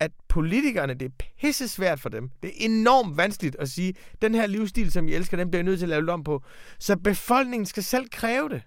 at 0.00 0.10
politikerne, 0.28 0.94
det 0.94 1.06
er 1.06 1.26
pisse 1.40 1.68
svært 1.68 2.00
for 2.00 2.08
dem. 2.08 2.30
Det 2.42 2.48
er 2.48 2.64
enormt 2.64 3.16
vanskeligt 3.16 3.56
at 3.56 3.68
sige, 3.68 3.94
den 4.22 4.34
her 4.34 4.46
livsstil, 4.46 4.92
som 4.92 5.08
I 5.08 5.12
elsker, 5.12 5.36
den 5.36 5.50
bliver 5.50 5.62
nødt 5.62 5.78
til 5.78 5.84
at 5.84 5.88
lave 5.88 6.12
om 6.12 6.24
på. 6.24 6.42
Så 6.78 6.96
befolkningen 6.96 7.66
skal 7.66 7.82
selv 7.82 8.08
kræve 8.12 8.48
det. 8.48 8.62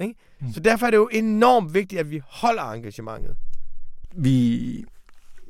Ikke? 0.00 0.14
Mm. 0.40 0.52
Så 0.52 0.60
derfor 0.60 0.86
er 0.86 0.90
det 0.90 0.96
jo 0.96 1.08
enormt 1.12 1.74
vigtigt, 1.74 2.00
at 2.00 2.10
vi 2.10 2.20
holder 2.28 2.62
engagementet. 2.62 3.36
Vi, 4.16 4.84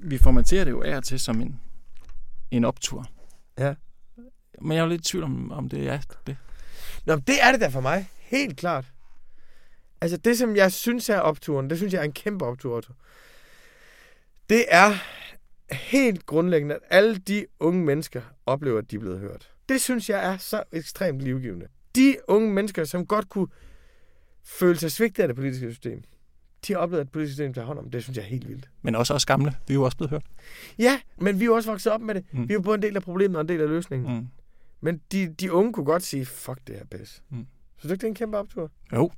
vi 0.03 0.19
formaterer 0.19 0.65
det 0.65 0.71
jo 0.71 0.83
af 0.83 1.03
til 1.03 1.21
som 1.21 1.41
en, 1.41 1.61
en 2.51 2.65
optur. 2.65 3.07
Ja. 3.59 3.75
Men 4.61 4.73
jeg 4.73 4.79
er 4.79 4.83
jo 4.83 4.89
lidt 4.89 5.01
i 5.01 5.05
tvivl 5.05 5.25
om, 5.25 5.53
om 5.53 5.69
det 5.69 5.89
er 5.89 6.01
det. 6.27 6.37
Nå, 7.07 7.17
det 7.17 7.43
er 7.43 7.53
det 7.53 7.61
da 7.61 7.69
for 7.69 7.81
mig. 7.81 8.11
Helt 8.19 8.57
klart. 8.57 8.85
Altså, 10.01 10.17
det 10.17 10.39
som 10.39 10.57
jeg 10.57 10.73
synes 10.73 11.09
er 11.09 11.19
opturen, 11.19 11.71
det 11.71 11.79
synes 11.79 11.93
jeg 11.93 12.01
er 12.01 12.05
en 12.05 12.13
kæmpe 12.13 12.45
optur, 12.45 12.77
Otto. 12.77 12.93
Det 14.51 14.65
er 14.69 14.93
helt 15.75 16.27
grundlæggende, 16.27 16.75
at 16.75 16.81
alle 16.91 17.17
de 17.17 17.47
unge 17.61 17.85
mennesker 17.85 18.23
oplever, 18.47 18.79
at 18.79 18.91
de 18.91 18.97
er 18.97 19.01
blevet 19.01 19.21
hørt. 19.21 19.51
Det 19.69 19.81
synes 19.81 20.11
jeg 20.11 20.33
er 20.33 20.37
så 20.37 20.63
ekstremt 20.73 21.21
livgivende. 21.21 21.67
De 21.97 22.17
unge 22.29 22.53
mennesker, 22.53 22.85
som 22.85 23.07
godt 23.07 23.29
kunne 23.29 23.49
føle 24.45 24.79
sig 24.79 24.93
svigtet 24.93 25.23
af 25.23 25.29
det 25.29 25.37
politiske 25.37 25.71
system, 25.71 26.03
de 26.67 26.73
har 26.73 26.81
oplevet, 26.81 27.01
at 27.01 27.11
politiske 27.11 27.35
system 27.35 27.55
tager 27.55 27.67
hånd 27.67 27.79
om. 27.79 27.91
Det 27.91 28.03
synes 28.03 28.17
jeg 28.17 28.23
er 28.23 28.29
helt 28.29 28.49
vildt. 28.49 28.69
Men 28.83 28.95
også 28.95 29.15
os 29.15 29.27
gamle. 29.27 29.55
Vi 29.69 29.73
er 29.73 29.75
jo 29.75 29.83
også 29.83 29.97
blevet 29.97 30.11
hørt. 30.11 30.25
Ja, 30.79 31.01
men 31.19 31.41
vi 31.41 31.45
er 31.45 31.47
jo 31.47 31.55
også 31.55 31.71
vokset 31.71 31.93
op 31.93 32.01
med 32.01 32.15
det. 32.15 32.25
Mm. 32.33 32.49
Vi 32.49 32.53
er 32.53 32.55
jo 32.55 32.61
både 32.61 32.75
en 32.75 32.83
del 32.83 32.97
af 32.97 33.03
problemet 33.03 33.37
og 33.37 33.41
en 33.41 33.49
del 33.49 33.61
af 33.61 33.69
løsningen. 33.69 34.17
Mm. 34.17 34.27
Men 34.83 35.01
de, 35.13 35.35
de 35.41 35.53
unge 35.53 35.73
kunne 35.73 35.85
godt 35.85 36.03
sige, 36.03 36.27
fuck 36.27 36.59
det 36.67 36.75
her 36.77 36.99
pis. 36.99 37.23
Mm. 37.31 37.47
Du 37.83 37.89
ikke, 37.89 37.95
det 37.97 38.03
er 38.03 38.09
en 38.09 38.15
kæmpe 38.15 38.39
optur? 38.39 38.71
Jo, 38.93 39.11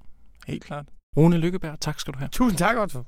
helt 0.47 0.65
klart. 0.65 0.87
Rune 1.17 1.37
Lykkeberg, 1.37 1.81
tak 1.81 2.01
skal 2.01 2.15
du 2.15 2.19
have. 2.19 2.29
Tusind 2.29 2.59
tak, 2.59 2.77
Otto. 2.77 3.03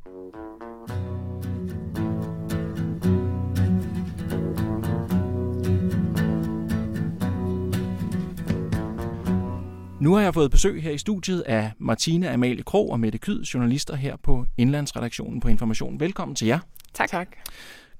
Nu 10.00 10.14
har 10.14 10.20
jeg 10.20 10.34
fået 10.34 10.50
besøg 10.50 10.82
her 10.82 10.90
i 10.90 10.98
studiet 10.98 11.40
af 11.40 11.72
Martine 11.78 12.30
Amalie 12.30 12.62
Krog 12.62 12.90
og 12.90 13.00
Mette 13.00 13.18
Kyd, 13.18 13.42
journalister 13.42 13.96
her 13.96 14.16
på 14.16 14.46
Indlandsredaktionen 14.58 15.40
på 15.40 15.48
Information. 15.48 16.00
Velkommen 16.00 16.34
til 16.34 16.46
jer. 16.46 16.58
Tak. 16.92 17.08
tak. 17.08 17.28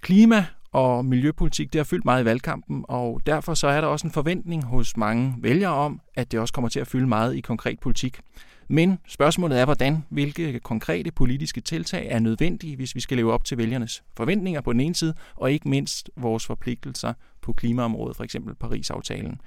Klima 0.01 0.47
og 0.75 1.05
miljøpolitik, 1.05 1.73
det 1.73 1.79
har 1.79 1.85
fyldt 1.85 2.05
meget 2.05 2.23
i 2.23 2.25
valgkampen, 2.25 2.85
og 2.89 3.21
derfor 3.27 3.55
så 3.55 3.67
er 3.67 3.81
der 3.81 3.89
også 3.89 4.07
en 4.07 4.13
forventning 4.13 4.65
hos 4.65 4.97
mange 4.97 5.35
vælgere 5.39 5.73
om, 5.73 6.01
at 6.15 6.33
det 6.33 6.41
også 6.41 6.55
kommer 6.55 6.69
til 6.69 6.81
at 6.81 6.87
fylde 6.87 7.07
meget 7.07 7.37
i 7.37 7.41
konkret 7.41 7.81
politik. 7.81 8.21
Men 8.69 8.99
spørgsmålet 9.09 9.61
er, 9.61 9.65
hvordan, 9.65 10.05
hvilke 10.09 10.61
konkrete 10.61 11.13
politiske 11.13 11.61
tiltag 11.61 12.09
er 12.11 12.19
nødvendige, 12.19 12.77
hvis 12.77 12.95
vi 12.95 13.01
skal 13.01 13.17
leve 13.17 13.33
op 13.33 13.45
til 13.45 13.59
vælgernes 13.59 14.03
forventninger 14.17 14.61
på 14.61 14.73
den 14.73 14.81
ene 14.81 14.95
side, 14.95 15.15
og 15.35 15.53
ikke 15.53 15.69
mindst 15.69 16.11
vores 16.17 16.47
forpligtelser 16.47 17.13
på 17.43 17.53
klimaområdet, 17.53 18.17
for 18.17 18.25
eksempel 18.25 18.55
Paris-aftalen. 18.55 19.41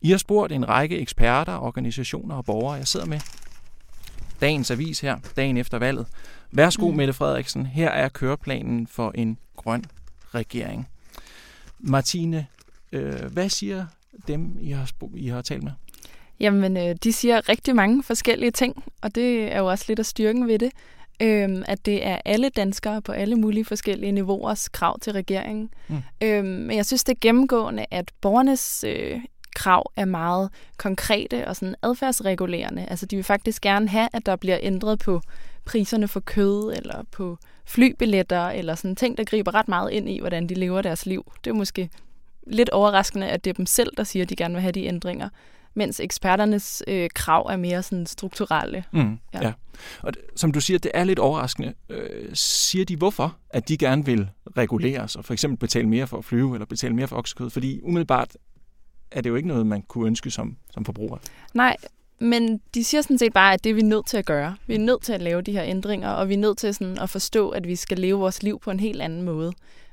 I 0.00 0.10
har 0.10 0.18
spurgt 0.18 0.52
en 0.52 0.68
række 0.68 0.98
eksperter, 0.98 1.58
organisationer 1.58 2.34
og 2.34 2.44
borgere, 2.44 2.74
jeg 2.74 2.86
sidder 2.86 3.06
med. 3.06 3.20
Dagens 4.40 4.70
avis 4.70 5.00
her, 5.00 5.16
dagen 5.36 5.56
efter 5.56 5.78
valget. 5.78 6.06
Værsgo, 6.52 6.90
mm. 6.90 6.96
Mette 6.96 7.12
Frederiksen. 7.12 7.66
Her 7.66 7.88
er 7.88 8.08
køreplanen 8.08 8.86
for 8.86 9.12
en 9.14 9.38
grøn 9.56 9.84
regering. 10.34 10.88
Martine, 11.78 12.46
øh, 12.92 13.24
hvad 13.32 13.48
siger 13.48 13.86
dem, 14.28 14.58
I 14.60 14.70
har, 14.70 14.90
I 15.16 15.28
har 15.28 15.42
talt 15.42 15.62
med? 15.62 15.72
Jamen, 16.40 16.76
øh, 16.76 16.96
de 17.04 17.12
siger 17.12 17.48
rigtig 17.48 17.76
mange 17.76 18.02
forskellige 18.02 18.50
ting, 18.50 18.84
og 19.02 19.14
det 19.14 19.52
er 19.52 19.58
jo 19.58 19.66
også 19.66 19.84
lidt 19.88 19.98
af 19.98 20.06
styrken 20.06 20.48
ved 20.48 20.58
det. 20.58 20.72
Øhm, 21.22 21.62
at 21.68 21.86
det 21.86 22.06
er 22.06 22.18
alle 22.24 22.48
danskere 22.48 23.02
på 23.02 23.12
alle 23.12 23.36
mulige 23.36 23.64
forskellige 23.64 24.12
niveauers 24.12 24.68
krav 24.68 24.98
til 25.00 25.12
regeringen. 25.12 25.70
Mm. 25.88 26.02
Øhm, 26.22 26.46
men 26.46 26.76
jeg 26.76 26.86
synes, 26.86 27.04
det 27.04 27.12
er 27.14 27.18
gennemgående, 27.20 27.86
at 27.90 28.12
borgernes 28.20 28.84
øh, 28.88 29.20
krav 29.56 29.92
er 29.96 30.04
meget 30.04 30.50
konkrete 30.76 31.48
og 31.48 31.56
sådan 31.56 31.74
adfærdsregulerende. 31.82 32.86
Altså 32.88 33.06
de 33.06 33.16
vil 33.16 33.24
faktisk 33.24 33.62
gerne 33.62 33.88
have, 33.88 34.08
at 34.12 34.26
der 34.26 34.36
bliver 34.36 34.58
ændret 34.62 34.98
på 34.98 35.20
priserne 35.64 36.08
for 36.08 36.20
kød 36.20 36.72
eller 36.76 37.02
på 37.10 37.38
flybilletter 37.64 38.48
eller 38.48 38.74
sådan 38.74 38.96
ting, 38.96 39.18
der 39.18 39.24
griber 39.24 39.54
ret 39.54 39.68
meget 39.68 39.90
ind 39.90 40.08
i, 40.08 40.20
hvordan 40.20 40.48
de 40.48 40.54
lever 40.54 40.82
deres 40.82 41.06
liv. 41.06 41.32
Det 41.44 41.50
er 41.50 41.54
måske 41.54 41.90
lidt 42.46 42.70
overraskende, 42.70 43.28
at 43.28 43.44
det 43.44 43.50
er 43.50 43.54
dem 43.54 43.66
selv, 43.66 43.90
der 43.96 44.04
siger, 44.04 44.22
at 44.22 44.30
de 44.30 44.36
gerne 44.36 44.54
vil 44.54 44.62
have 44.62 44.72
de 44.72 44.84
ændringer 44.84 45.28
mens 45.74 46.00
eksperternes 46.00 46.82
øh, 46.88 47.10
krav 47.14 47.46
er 47.50 47.56
mere 47.56 47.82
sådan 47.82 48.06
strukturelle. 48.06 48.84
Mm, 48.92 49.18
ja. 49.34 49.42
ja. 49.42 49.52
Og 50.02 50.14
det, 50.14 50.22
som 50.36 50.52
du 50.52 50.60
siger, 50.60 50.78
det 50.78 50.90
er 50.94 51.04
lidt 51.04 51.18
overraskende. 51.18 51.74
Øh, 51.88 52.30
siger 52.34 52.84
de 52.84 52.96
hvorfor, 52.96 53.36
at 53.50 53.68
de 53.68 53.76
gerne 53.76 54.04
vil 54.04 54.28
reguleres 54.56 55.16
og 55.16 55.24
for 55.24 55.32
eksempel 55.32 55.58
betale 55.58 55.88
mere 55.88 56.06
for 56.06 56.18
at 56.18 56.24
flyve 56.24 56.54
eller 56.54 56.66
betale 56.66 56.94
mere 56.94 57.08
for 57.08 57.16
oksekød? 57.16 57.50
Fordi 57.50 57.80
umiddelbart 57.82 58.36
er 59.10 59.20
det 59.20 59.30
jo 59.30 59.34
ikke 59.34 59.48
noget, 59.48 59.66
man 59.66 59.82
kunne 59.82 60.06
ønske 60.06 60.30
som, 60.30 60.56
som 60.70 60.84
forbruger. 60.84 61.18
Nej, 61.54 61.76
men 62.18 62.60
de 62.74 62.84
siger 62.84 63.02
sådan 63.02 63.18
set 63.18 63.32
bare, 63.32 63.54
at 63.54 63.64
det 63.64 63.70
er 63.70 63.74
vi 63.74 63.82
nødt 63.82 64.06
til 64.06 64.16
at 64.16 64.26
gøre. 64.26 64.56
Vi 64.66 64.74
er 64.74 64.78
nødt 64.78 65.02
til 65.02 65.12
at 65.12 65.22
lave 65.22 65.42
de 65.42 65.52
her 65.52 65.64
ændringer, 65.64 66.08
og 66.10 66.28
vi 66.28 66.34
er 66.34 66.38
nødt 66.38 66.58
til 66.58 66.74
sådan 66.74 66.98
at 66.98 67.10
forstå, 67.10 67.48
at 67.48 67.66
vi 67.66 67.76
skal 67.76 67.98
leve 67.98 68.18
vores 68.18 68.42
liv 68.42 68.60
på 68.60 68.70
en 68.70 68.80
helt 68.80 69.02
anden 69.02 69.22
måde 69.22 69.52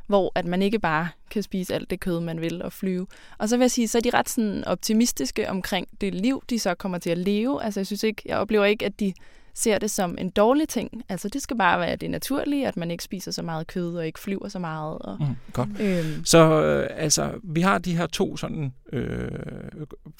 hvor 0.09 0.31
at 0.35 0.45
man 0.45 0.61
ikke 0.61 0.79
bare 0.79 1.07
kan 1.31 1.43
spise 1.43 1.75
alt 1.75 1.89
det 1.89 1.99
kød, 1.99 2.19
man 2.19 2.41
vil 2.41 2.61
og 2.61 2.73
flyve. 2.73 3.07
Og 3.37 3.49
så 3.49 3.57
vil 3.57 3.63
jeg 3.63 3.71
sige, 3.71 3.87
så 3.87 3.97
er 3.97 4.01
de 4.01 4.09
ret 4.09 4.29
sådan 4.29 4.63
optimistiske 4.65 5.49
omkring 5.49 5.87
det 6.01 6.15
liv, 6.15 6.43
de 6.49 6.59
så 6.59 6.75
kommer 6.75 6.97
til 6.97 7.09
at 7.09 7.17
leve. 7.17 7.63
Altså 7.63 7.79
jeg 7.79 7.87
synes 7.87 8.03
ikke, 8.03 8.21
jeg 8.25 8.37
oplever 8.37 8.65
ikke, 8.65 8.85
at 8.85 8.99
de 8.99 9.13
ser 9.53 9.77
det 9.77 9.91
som 9.91 10.17
en 10.17 10.29
dårlig 10.29 10.69
ting. 10.69 11.03
Altså 11.09 11.29
det 11.29 11.41
skal 11.41 11.57
bare 11.57 11.79
være 11.79 11.95
det 11.95 12.11
naturlige, 12.11 12.67
at 12.67 12.77
man 12.77 12.91
ikke 12.91 13.03
spiser 13.03 13.31
så 13.31 13.41
meget 13.41 13.67
kød 13.67 13.95
og 13.95 14.05
ikke 14.05 14.19
flyver 14.19 14.47
så 14.47 14.59
meget. 14.59 14.99
Og, 14.99 15.17
mm, 15.19 15.35
godt. 15.53 15.69
Øhm. 15.79 16.25
Så 16.25 16.63
øh, 16.63 16.89
altså, 16.91 17.31
vi 17.43 17.61
har 17.61 17.77
de 17.77 17.97
her 17.97 18.07
to 18.07 18.37
sådan 18.37 18.73
øh, 18.93 19.29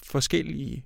forskellige 0.02 0.84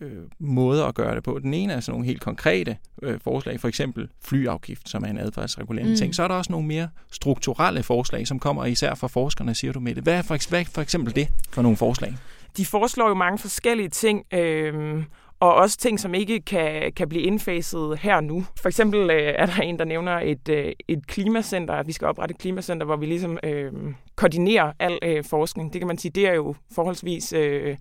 øh, 0.00 0.22
måder 0.38 0.86
at 0.86 0.94
gøre 0.94 1.14
det 1.14 1.22
på. 1.22 1.38
Den 1.42 1.54
ene 1.54 1.72
er 1.72 1.80
sådan 1.80 1.92
nogle 1.92 2.06
helt 2.06 2.20
konkrete 2.20 2.76
øh, 3.02 3.20
forslag, 3.20 3.60
for 3.60 3.68
eksempel 3.68 4.08
flyafgift, 4.24 4.88
som 4.88 5.04
er 5.04 5.08
en 5.08 5.18
adfærdsregulerende 5.18 5.92
mm. 5.92 5.96
ting. 5.96 6.14
Så 6.14 6.22
er 6.22 6.28
der 6.28 6.34
også 6.34 6.52
nogle 6.52 6.68
mere 6.68 6.88
strukturelle 7.12 7.82
forslag, 7.82 8.26
som 8.26 8.38
kommer 8.38 8.64
især 8.64 8.94
fra 8.94 9.08
forskerne, 9.08 9.54
siger 9.54 9.72
du 9.72 9.80
med 9.80 9.94
det. 9.94 10.02
Hvad 10.02 10.14
er 10.14 10.22
for, 10.22 10.48
hvad 10.48 10.60
er 10.60 10.64
for 10.64 10.82
eksempel 10.82 11.14
det 11.14 11.28
for 11.52 11.62
nogle 11.62 11.76
forslag? 11.76 12.14
De 12.56 12.66
foreslår 12.66 13.08
jo 13.08 13.14
mange 13.14 13.38
forskellige 13.38 13.88
ting, 13.88 14.24
øh, 14.34 15.02
og 15.40 15.54
også 15.54 15.78
ting, 15.78 16.00
som 16.00 16.14
ikke 16.14 16.40
kan, 16.40 16.92
kan 16.92 17.08
blive 17.08 17.22
indfaset 17.22 17.98
her 17.98 18.20
nu. 18.20 18.46
For 18.62 18.68
eksempel 18.68 19.10
øh, 19.10 19.34
er 19.36 19.46
der 19.46 19.62
en, 19.62 19.78
der 19.78 19.84
nævner 19.84 20.12
et, 20.12 20.48
øh, 20.48 20.72
et 20.88 21.06
klimacenter, 21.06 21.74
at 21.74 21.86
vi 21.86 21.92
skal 21.92 22.08
oprette 22.08 22.32
et 22.32 22.38
klimacenter, 22.38 22.86
hvor 22.86 22.96
vi 22.96 23.06
ligesom 23.06 23.38
øh, 23.42 23.72
koordinerer 24.16 24.72
al 24.78 24.98
øh, 25.02 25.24
forskning. 25.24 25.72
Det 25.72 25.80
kan 25.80 25.88
man 25.88 25.98
sige, 25.98 26.12
det 26.12 26.28
er 26.28 26.34
jo 26.34 26.54
forholdsvis... 26.74 27.32
Øh, 27.32 27.76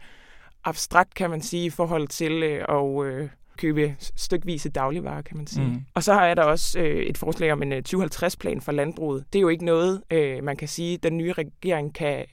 abstrakt, 0.63 1.13
kan 1.13 1.29
man 1.29 1.41
sige, 1.41 1.65
i 1.65 1.69
forhold 1.69 2.07
til 2.07 2.43
øh, 2.43 2.65
at 2.69 3.05
øh, 3.05 3.29
købe 3.57 3.95
stykvise 4.15 4.69
dagligvarer, 4.69 5.21
kan 5.21 5.37
man 5.37 5.47
sige. 5.47 5.65
Mm. 5.65 5.81
Og 5.93 6.03
så 6.03 6.13
er 6.13 6.33
der 6.33 6.43
også 6.43 6.79
øh, 6.79 7.03
et 7.03 7.17
forslag 7.17 7.51
om 7.51 7.61
en 7.61 7.73
øh, 7.73 7.83
2050-plan 7.89 8.61
for 8.61 8.71
landbruget. 8.71 9.25
Det 9.33 9.39
er 9.39 9.41
jo 9.41 9.49
ikke 9.49 9.65
noget, 9.65 10.03
øh, 10.11 10.43
man 10.43 10.57
kan 10.57 10.67
sige, 10.67 10.97
den 10.97 11.17
nye 11.17 11.33
regering 11.33 11.93
kan, 11.93 12.25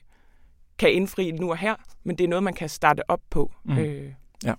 kan 0.78 0.92
indfri 0.92 1.30
nu 1.30 1.50
og 1.50 1.58
her, 1.58 1.74
men 2.04 2.18
det 2.18 2.24
er 2.24 2.28
noget, 2.28 2.42
man 2.42 2.54
kan 2.54 2.68
starte 2.68 3.10
op 3.10 3.20
på. 3.30 3.52
Mm. 3.64 3.78
Øh. 3.78 4.12
Ja. 4.44 4.54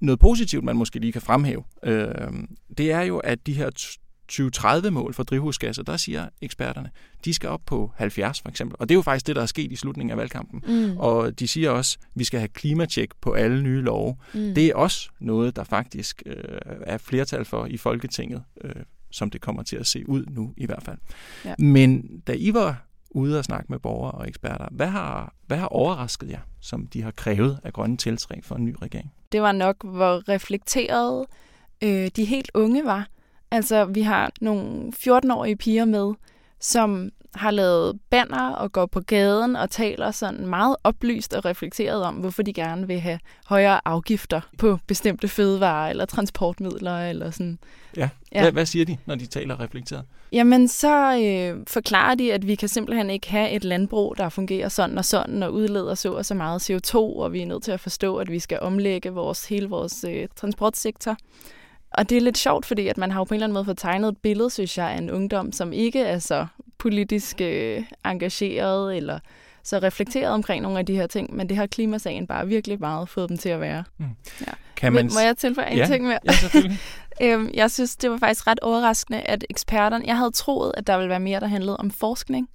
Noget 0.00 0.20
positivt, 0.20 0.64
man 0.64 0.76
måske 0.76 0.98
lige 0.98 1.12
kan 1.12 1.22
fremhæve, 1.22 1.64
øh, 1.82 2.32
det 2.78 2.92
er 2.92 3.00
jo, 3.00 3.18
at 3.18 3.46
de 3.46 3.52
her 3.52 3.70
2030-mål 4.32 5.14
for 5.14 5.22
drivhusgasser, 5.22 5.82
der 5.82 5.96
siger 5.96 6.28
eksperterne, 6.40 6.90
de 7.24 7.34
skal 7.34 7.48
op 7.48 7.60
på 7.66 7.92
70 7.96 8.40
for 8.40 8.48
eksempel. 8.48 8.76
Og 8.80 8.88
det 8.88 8.94
er 8.94 8.96
jo 8.96 9.02
faktisk 9.02 9.26
det, 9.26 9.36
der 9.36 9.42
er 9.42 9.46
sket 9.46 9.72
i 9.72 9.76
slutningen 9.76 10.10
af 10.10 10.16
valgkampen. 10.16 10.62
Mm. 10.66 10.96
Og 10.96 11.38
de 11.38 11.48
siger 11.48 11.70
også, 11.70 11.98
at 12.02 12.08
vi 12.14 12.24
skal 12.24 12.40
have 12.40 12.48
klimatjek 12.48 13.10
på 13.20 13.32
alle 13.32 13.62
nye 13.62 13.80
love. 13.80 14.16
Mm. 14.34 14.54
Det 14.54 14.66
er 14.66 14.74
også 14.74 15.08
noget, 15.20 15.56
der 15.56 15.64
faktisk 15.64 16.22
øh, 16.26 16.34
er 16.80 16.98
flertal 16.98 17.44
for 17.44 17.66
i 17.66 17.76
Folketinget, 17.76 18.42
øh, 18.64 18.72
som 19.10 19.30
det 19.30 19.40
kommer 19.40 19.62
til 19.62 19.76
at 19.76 19.86
se 19.86 20.08
ud 20.08 20.24
nu 20.28 20.54
i 20.56 20.66
hvert 20.66 20.82
fald. 20.82 20.98
Ja. 21.44 21.54
Men 21.58 22.20
da 22.26 22.32
I 22.32 22.54
var 22.54 22.86
ude 23.10 23.38
og 23.38 23.44
snakke 23.44 23.66
med 23.68 23.78
borgere 23.78 24.12
og 24.12 24.28
eksperter, 24.28 24.68
hvad 24.70 24.86
har, 24.86 25.34
hvad 25.46 25.56
har 25.56 25.66
overrasket 25.66 26.30
jer, 26.30 26.40
som 26.60 26.86
de 26.86 27.02
har 27.02 27.10
krævet 27.10 27.58
af 27.64 27.72
grønne 27.72 27.96
tiltræk 27.96 28.44
for 28.44 28.54
en 28.54 28.64
ny 28.64 28.74
regering? 28.82 29.12
Det 29.32 29.42
var 29.42 29.52
nok, 29.52 29.84
hvor 29.84 30.28
reflekteret 30.28 31.26
øh, 31.82 32.10
de 32.16 32.24
helt 32.24 32.50
unge 32.54 32.84
var. 32.84 33.08
Altså, 33.50 33.84
vi 33.84 34.02
har 34.02 34.30
nogle 34.40 34.92
14-årige 34.96 35.56
piger 35.56 35.84
med, 35.84 36.14
som 36.60 37.10
har 37.36 37.50
lavet 37.50 37.98
banner 38.10 38.50
og 38.50 38.72
går 38.72 38.86
på 38.86 39.00
gaden 39.00 39.56
og 39.56 39.70
taler 39.70 40.10
sådan 40.10 40.46
meget 40.46 40.76
oplyst 40.84 41.34
og 41.34 41.44
reflekteret 41.44 42.02
om, 42.02 42.14
hvorfor 42.14 42.42
de 42.42 42.52
gerne 42.52 42.86
vil 42.86 43.00
have 43.00 43.18
højere 43.46 43.80
afgifter 43.84 44.40
på 44.58 44.78
bestemte 44.86 45.28
fødevarer 45.28 45.90
eller 45.90 46.04
transportmidler 46.04 47.08
eller 47.10 47.30
sådan. 47.30 47.58
Ja, 47.96 48.08
ja. 48.32 48.40
Hvad, 48.40 48.52
hvad 48.52 48.66
siger 48.66 48.84
de, 48.84 48.96
når 49.06 49.14
de 49.14 49.26
taler 49.26 49.60
reflekteret? 49.60 50.04
Jamen, 50.32 50.68
så 50.68 51.20
øh, 51.22 51.64
forklarer 51.66 52.14
de, 52.14 52.32
at 52.32 52.46
vi 52.46 52.54
kan 52.54 52.68
simpelthen 52.68 53.10
ikke 53.10 53.30
have 53.30 53.50
et 53.50 53.64
landbrug, 53.64 54.14
der 54.18 54.28
fungerer 54.28 54.68
sådan 54.68 54.98
og 54.98 55.04
sådan 55.04 55.42
og 55.42 55.52
udleder 55.52 55.94
så 55.94 56.12
og 56.12 56.24
så 56.24 56.34
meget 56.34 56.70
CO2, 56.70 56.96
og 56.96 57.32
vi 57.32 57.42
er 57.42 57.46
nødt 57.46 57.62
til 57.62 57.72
at 57.72 57.80
forstå, 57.80 58.16
at 58.16 58.30
vi 58.30 58.38
skal 58.38 58.58
omlægge 58.60 59.10
vores 59.10 59.46
hele 59.46 59.68
vores 59.68 60.04
øh, 60.08 60.28
transportsektor. 60.36 61.16
Og 61.96 62.10
det 62.10 62.16
er 62.16 62.20
lidt 62.20 62.38
sjovt, 62.38 62.66
fordi 62.66 62.88
at 62.88 62.98
man 62.98 63.10
har 63.10 63.20
jo 63.20 63.24
på 63.24 63.34
en 63.34 63.36
eller 63.36 63.46
anden 63.46 63.54
måde 63.54 63.64
fået 63.64 63.78
tegnet 63.78 64.08
et 64.08 64.18
billede, 64.18 64.50
synes 64.50 64.78
jeg, 64.78 64.90
af 64.90 64.98
en 64.98 65.10
ungdom, 65.10 65.52
som 65.52 65.72
ikke 65.72 66.00
er 66.00 66.18
så 66.18 66.46
politisk 66.78 67.40
øh, 67.40 67.84
engageret 68.04 68.96
eller 68.96 69.18
så 69.62 69.78
reflekteret 69.78 70.32
omkring 70.32 70.62
nogle 70.62 70.78
af 70.78 70.86
de 70.86 70.96
her 70.96 71.06
ting, 71.06 71.36
men 71.36 71.48
det 71.48 71.56
har 71.56 71.66
klimasagen 71.66 72.26
bare 72.26 72.46
virkelig 72.46 72.80
meget 72.80 73.08
fået 73.08 73.28
dem 73.28 73.38
til 73.38 73.48
at 73.48 73.60
være. 73.60 73.84
Mm. 73.98 74.06
Ja. 74.40 74.52
Kan 74.76 74.92
man... 74.92 75.10
Må 75.14 75.20
jeg 75.20 75.36
tilføje 75.36 75.70
en 75.70 75.78
ja. 75.78 75.86
ting 75.86 76.04
mere? 76.04 76.18
Ja, 76.24 76.32
selvfølgelig. 76.32 76.78
øhm, 77.22 77.50
jeg 77.54 77.70
synes, 77.70 77.96
det 77.96 78.10
var 78.10 78.16
faktisk 78.16 78.46
ret 78.46 78.60
overraskende, 78.60 79.20
at 79.20 79.44
eksperterne... 79.50 80.04
Jeg 80.06 80.16
havde 80.16 80.30
troet, 80.30 80.72
at 80.76 80.86
der 80.86 80.96
ville 80.96 81.10
være 81.10 81.20
mere, 81.20 81.40
der 81.40 81.46
handlede 81.46 81.76
om 81.76 81.90
forskning. 81.90 82.48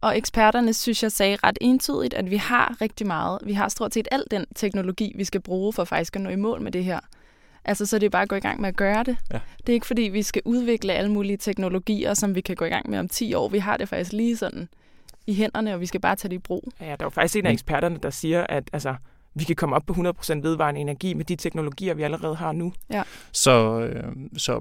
Og 0.00 0.16
eksperterne, 0.18 0.74
synes 0.74 1.02
jeg, 1.02 1.12
sagde 1.12 1.36
ret 1.44 1.58
entydigt, 1.60 2.14
at 2.14 2.30
vi 2.30 2.36
har 2.36 2.76
rigtig 2.80 3.06
meget. 3.06 3.38
Vi 3.44 3.52
har 3.52 3.68
stort 3.68 3.94
set 3.94 4.08
al 4.10 4.24
den 4.30 4.46
teknologi, 4.56 5.12
vi 5.16 5.24
skal 5.24 5.40
bruge 5.40 5.72
for 5.72 5.84
faktisk 5.84 6.16
at 6.16 6.22
nå 6.22 6.30
i 6.30 6.36
mål 6.36 6.60
med 6.62 6.72
det 6.72 6.84
her. 6.84 7.00
Altså, 7.70 7.86
så 7.86 7.98
det 7.98 8.06
er 8.06 8.10
bare 8.10 8.22
at 8.22 8.28
gå 8.28 8.36
i 8.36 8.40
gang 8.40 8.60
med 8.60 8.68
at 8.68 8.76
gøre 8.76 9.04
det. 9.04 9.16
Ja. 9.32 9.40
Det 9.58 9.68
er 9.68 9.74
ikke 9.74 9.86
fordi, 9.86 10.02
vi 10.02 10.22
skal 10.22 10.42
udvikle 10.44 10.92
alle 10.92 11.10
mulige 11.10 11.36
teknologier, 11.36 12.14
som 12.14 12.34
vi 12.34 12.40
kan 12.40 12.56
gå 12.56 12.64
i 12.64 12.68
gang 12.68 12.90
med 12.90 12.98
om 12.98 13.08
10 13.08 13.34
år. 13.34 13.48
Vi 13.48 13.58
har 13.58 13.76
det 13.76 13.88
faktisk 13.88 14.12
lige 14.12 14.36
sådan 14.36 14.68
i 15.26 15.34
hænderne, 15.34 15.74
og 15.74 15.80
vi 15.80 15.86
skal 15.86 16.00
bare 16.00 16.16
tage 16.16 16.28
det 16.28 16.36
i 16.36 16.38
brug. 16.38 16.72
Ja, 16.80 16.84
der 16.84 16.90
er 16.90 16.96
jo 17.02 17.08
faktisk 17.08 17.36
en 17.36 17.46
af 17.46 17.52
eksperterne, 17.52 17.98
der 18.02 18.10
siger, 18.10 18.46
at 18.46 18.70
altså, 18.72 18.94
vi 19.34 19.44
kan 19.44 19.56
komme 19.56 19.76
op 19.76 19.82
på 19.86 19.92
100% 19.92 20.40
vedvarende 20.42 20.80
energi 20.80 21.14
med 21.14 21.24
de 21.24 21.36
teknologier, 21.36 21.94
vi 21.94 22.02
allerede 22.02 22.34
har 22.34 22.52
nu. 22.52 22.72
Ja. 22.90 23.02
Så, 23.32 23.80
øh, 23.80 24.12
så 24.36 24.60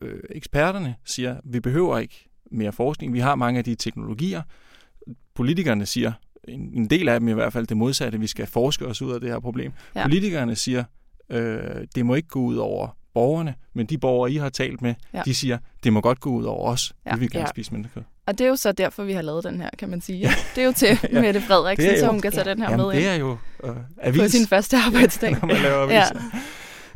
øh, 0.00 0.20
eksperterne 0.30 0.94
siger, 1.04 1.34
at 1.34 1.40
vi 1.44 1.60
behøver 1.60 1.98
ikke 1.98 2.28
mere 2.50 2.72
forskning. 2.72 3.12
Vi 3.12 3.18
har 3.18 3.34
mange 3.34 3.58
af 3.58 3.64
de 3.64 3.74
teknologier. 3.74 4.42
Politikerne 5.34 5.86
siger, 5.86 6.12
en, 6.48 6.60
en 6.74 6.90
del 6.90 7.08
af 7.08 7.20
dem 7.20 7.28
i 7.28 7.32
hvert 7.32 7.52
fald 7.52 7.66
det 7.66 7.76
modsatte, 7.76 8.20
vi 8.20 8.26
skal 8.26 8.46
forske 8.46 8.86
os 8.86 9.02
ud 9.02 9.12
af 9.12 9.20
det 9.20 9.30
her 9.30 9.40
problem. 9.40 9.72
Ja. 9.94 10.02
Politikerne 10.02 10.56
siger, 10.56 10.84
Øh, 11.30 11.86
det 11.94 12.06
må 12.06 12.14
ikke 12.14 12.28
gå 12.28 12.40
ud 12.40 12.56
over 12.56 12.96
borgerne, 13.14 13.54
men 13.74 13.86
de 13.86 13.98
borgere, 13.98 14.32
I 14.32 14.36
har 14.36 14.48
talt 14.48 14.82
med, 14.82 14.94
ja. 15.14 15.22
de 15.24 15.34
siger, 15.34 15.58
det 15.84 15.92
må 15.92 16.00
godt 16.00 16.20
gå 16.20 16.30
ud 16.30 16.44
over 16.44 16.72
os. 16.72 16.92
Ja. 17.06 17.14
Vi 17.14 17.20
vil 17.20 17.30
gerne 17.30 17.46
ja. 17.46 17.50
spise 17.50 17.70
kød. 17.70 18.02
Og 18.26 18.38
det 18.38 18.44
er 18.44 18.48
jo 18.48 18.56
så 18.56 18.72
derfor, 18.72 19.04
vi 19.04 19.12
har 19.12 19.22
lavet 19.22 19.44
den 19.44 19.60
her, 19.60 19.70
kan 19.78 19.88
man 19.88 20.00
sige. 20.00 20.18
Ja. 20.18 20.32
Det 20.54 20.62
er 20.62 20.66
jo 20.66 20.72
til 20.72 20.88
ja. 21.12 21.20
Mette 21.20 21.40
Frederiksen, 21.40 21.90
jo, 21.90 21.98
så 21.98 22.06
hun 22.06 22.20
kan 22.20 22.32
tage 22.32 22.48
ja. 22.48 22.54
den 22.54 22.62
her 22.62 22.70
Jamen, 22.70 22.86
med 22.86 22.96
det 22.96 23.06
er 23.06 23.14
jo 23.14 23.36
øh, 23.64 23.76
avis. 24.00 24.20
På 24.20 24.28
sin 24.28 24.46
første 24.46 24.76
arbejdsdag. 24.86 25.30
når 25.30 25.46
man 25.46 25.56
laver 25.56 25.82
aviser. 25.82 26.22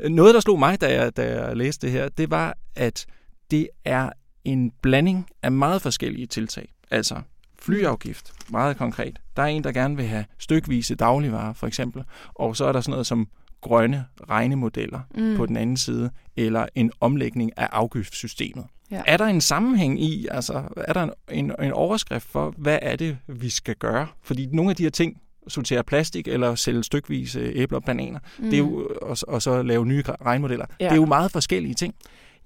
Ja. 0.01 0.09
Noget, 0.09 0.35
der 0.35 0.41
slog 0.41 0.59
mig, 0.59 0.81
da 0.81 1.03
jeg, 1.03 1.17
da 1.17 1.45
jeg 1.45 1.57
læste 1.57 1.87
det 1.87 1.93
her, 1.93 2.09
det 2.09 2.31
var, 2.31 2.57
at 2.77 3.07
det 3.51 3.69
er 3.85 4.11
en 4.45 4.73
blanding 4.83 5.27
af 5.43 5.53
meget 5.53 5.83
forskellige 5.83 6.27
tiltag. 6.27 6.69
Altså 6.91 7.21
flyafgift, 7.59 8.33
meget 8.51 8.77
konkret. 8.77 9.19
Der 9.37 9.43
er 9.43 9.47
en, 9.47 9.65
der 9.65 9.73
gerne 9.73 9.97
vil 9.97 10.07
have 10.07 10.25
stykvise 10.39 10.95
dagligvarer, 10.95 11.53
for 11.53 11.67
eksempel. 11.67 12.05
Og 12.35 12.57
så 12.57 12.65
er 12.65 12.73
der 12.73 12.81
sådan 12.81 12.91
noget 12.91 13.07
som 13.07 13.29
grønne 13.61 14.05
regnemodeller 14.31 15.01
mm. 15.15 15.37
på 15.37 15.47
den 15.47 15.57
anden 15.57 15.77
side, 15.77 16.11
eller 16.37 16.67
en 16.75 16.93
omlægning 17.01 17.59
af 17.59 17.69
afgiftssystemet. 17.73 18.65
Ja. 18.91 19.03
Er 19.07 19.17
der 19.17 19.25
en 19.25 19.41
sammenhæng 19.41 20.03
i, 20.03 20.27
altså 20.31 20.63
er 20.77 20.93
der 20.93 21.03
en, 21.03 21.11
en, 21.31 21.53
en 21.63 21.73
overskrift 21.73 22.27
for, 22.27 22.55
hvad 22.59 22.79
er 22.83 22.97
det, 22.97 23.19
vi 23.27 23.49
skal 23.49 23.75
gøre? 23.77 24.07
Fordi 24.23 24.47
nogle 24.47 24.71
af 24.71 24.77
de 24.77 24.83
her 24.83 24.91
ting, 24.91 25.17
sortere 25.49 25.85
plastik 25.85 26.29
eller 26.29 26.55
sælge 26.55 26.83
stykvise 26.83 27.41
æbler 27.55 27.79
og 27.79 27.85
bananer, 27.85 28.19
mm. 28.39 28.45
det 28.45 28.55
er 28.55 28.59
jo, 28.59 28.89
og, 29.03 29.17
og 29.29 29.43
så 29.43 29.63
lave 29.63 29.87
nye 29.87 30.03
regnemodeller, 30.03 30.67
ja. 30.81 30.85
det 30.85 30.93
er 30.93 30.97
jo 30.97 31.07
meget 31.07 31.31
forskellige 31.31 31.75
ting. 31.75 31.95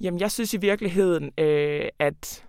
Jamen, 0.01 0.21
jeg 0.21 0.31
synes 0.31 0.55
i 0.55 0.57
virkeligheden, 0.57 1.31
øh, 1.39 1.85
at 1.99 2.45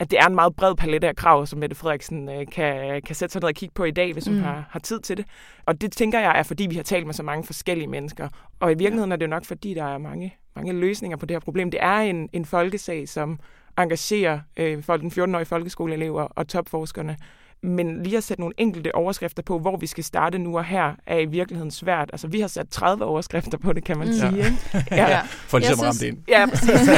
at 0.00 0.10
det 0.10 0.18
er 0.18 0.26
en 0.26 0.34
meget 0.34 0.56
bred 0.56 0.74
palet 0.74 1.04
af 1.04 1.16
krav, 1.16 1.46
som 1.46 1.58
Mette 1.58 1.76
Frederiksen 1.76 2.28
øh, 2.28 2.46
kan, 2.52 3.02
kan 3.02 3.14
sætte 3.14 3.32
sig 3.32 3.40
ned 3.42 3.48
og 3.48 3.54
kigge 3.54 3.72
på 3.74 3.84
i 3.84 3.90
dag, 3.90 4.12
hvis 4.12 4.26
hun 4.26 4.34
mm. 4.34 4.42
har, 4.42 4.64
har 4.70 4.80
tid 4.80 5.00
til 5.00 5.16
det. 5.16 5.26
Og 5.66 5.80
det 5.80 5.92
tænker 5.92 6.20
jeg 6.20 6.38
er, 6.38 6.42
fordi 6.42 6.66
vi 6.66 6.76
har 6.76 6.82
talt 6.82 7.06
med 7.06 7.14
så 7.14 7.22
mange 7.22 7.44
forskellige 7.44 7.88
mennesker. 7.88 8.28
Og 8.60 8.72
i 8.72 8.74
virkeligheden 8.74 9.10
ja. 9.10 9.14
er 9.14 9.16
det 9.16 9.26
jo 9.26 9.30
nok, 9.30 9.44
fordi 9.44 9.74
der 9.74 9.84
er 9.84 9.98
mange, 9.98 10.34
mange 10.56 10.72
løsninger 10.72 11.16
på 11.16 11.26
det 11.26 11.34
her 11.34 11.40
problem. 11.40 11.70
Det 11.70 11.82
er 11.82 11.96
en, 11.96 12.28
en 12.32 12.44
folkesag, 12.44 13.08
som 13.08 13.38
engagerer 13.78 14.40
øh, 14.56 14.82
for 14.82 14.96
den 14.96 15.10
14-årige 15.10 15.46
folkeskoleelever 15.46 16.22
og 16.22 16.48
topforskerne. 16.48 17.16
Men 17.62 18.02
lige 18.02 18.16
at 18.16 18.24
sætte 18.24 18.40
nogle 18.40 18.54
enkelte 18.58 18.94
overskrifter 18.94 19.42
på, 19.42 19.58
hvor 19.58 19.76
vi 19.76 19.86
skal 19.86 20.04
starte 20.04 20.38
nu 20.38 20.58
og 20.58 20.64
her, 20.64 20.94
er 21.06 21.18
i 21.18 21.24
virkeligheden 21.24 21.70
svært. 21.70 22.10
Altså, 22.12 22.28
vi 22.28 22.40
har 22.40 22.48
sat 22.48 22.68
30 22.68 23.04
overskrifter 23.04 23.58
på 23.58 23.72
det, 23.72 23.84
kan 23.84 23.98
man 23.98 24.06
mm. 24.06 24.12
sige. 24.12 24.36
Ikke? 24.36 24.56
Ja. 24.90 25.10
ja. 25.10 25.20
For 25.22 25.58
ligesom 25.58 25.80
at 25.80 25.86
ramme 25.86 25.98
det 25.98 26.06
ind. 26.06 26.18
Ja, 26.28 26.46
præcis. 26.50 26.88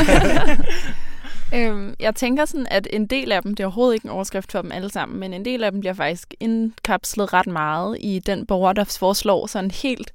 Øhm, 1.55 1.95
jeg 2.01 2.15
tænker 2.15 2.45
sådan, 2.45 2.67
at 2.71 2.89
en 2.91 3.07
del 3.07 3.33
af 3.33 3.43
dem, 3.43 3.55
det 3.55 3.63
er 3.63 3.67
overhovedet 3.67 3.95
ikke 3.95 4.05
en 4.05 4.11
overskrift 4.11 4.53
for 4.53 4.63
dem 4.63 4.73
alle 4.73 4.91
sammen, 4.91 5.21
men 5.21 5.35
en 5.35 5.45
del 5.45 5.65
af 5.65 5.71
dem 5.71 5.81
bliver 5.81 5.95
faktisk 5.95 6.35
indkapslet 6.41 7.33
ret 7.33 7.47
meget 7.47 7.97
i 8.01 8.19
den 8.19 8.47
borger, 8.47 8.73
der 8.73 8.85
foreslår 8.85 9.47
sådan 9.47 9.71
helt 9.71 10.13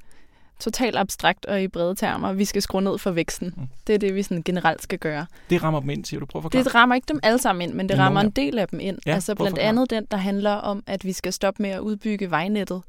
totalt 0.60 0.96
abstrakt 0.96 1.46
og 1.46 1.62
i 1.62 1.67
brede 1.67 1.96
termer. 1.96 2.34
Vi 2.34 2.46
skal 2.46 2.62
skrue 2.62 2.82
ned 2.82 2.98
for 2.98 3.12
væksten. 3.12 3.53
Mm. 3.58 3.67
Det 3.88 3.96
er 3.96 4.00
det, 4.00 4.15
vi 4.15 4.24
sådan 4.24 4.44
generelt 4.44 4.84
skal 4.84 5.00
gøre. 5.00 5.25
Det 5.50 5.63
rammer 5.63 5.79
dem 5.79 5.89
ind, 5.89 6.06
siger 6.06 6.20
du. 6.20 6.25
Prøv 6.25 6.39
at 6.39 6.44
forklare. 6.44 6.63
Det 6.63 6.75
rammer 6.75 6.96
ikke 6.96 7.06
dem 7.08 7.20
alle 7.24 7.39
sammen 7.39 7.62
ind, 7.70 7.74
men 7.74 7.89
det 7.89 7.98
rammer 7.98 8.22
en 8.22 8.29
del 8.29 8.60
af 8.60 8.67
dem 8.67 8.79
ind. 8.79 8.98
Ja, 9.06 9.13
altså 9.13 9.36
blandt 9.36 9.58
andet 9.58 9.89
den, 9.89 10.08
der 10.12 10.17
handler 10.17 10.51
om, 10.51 10.84
at 10.88 11.06
vi 11.06 11.13
skal 11.13 11.34
stoppe 11.34 11.63
med 11.63 11.70
at 11.70 11.79
udbygge 11.79 12.32
vejnettet. 12.32 12.82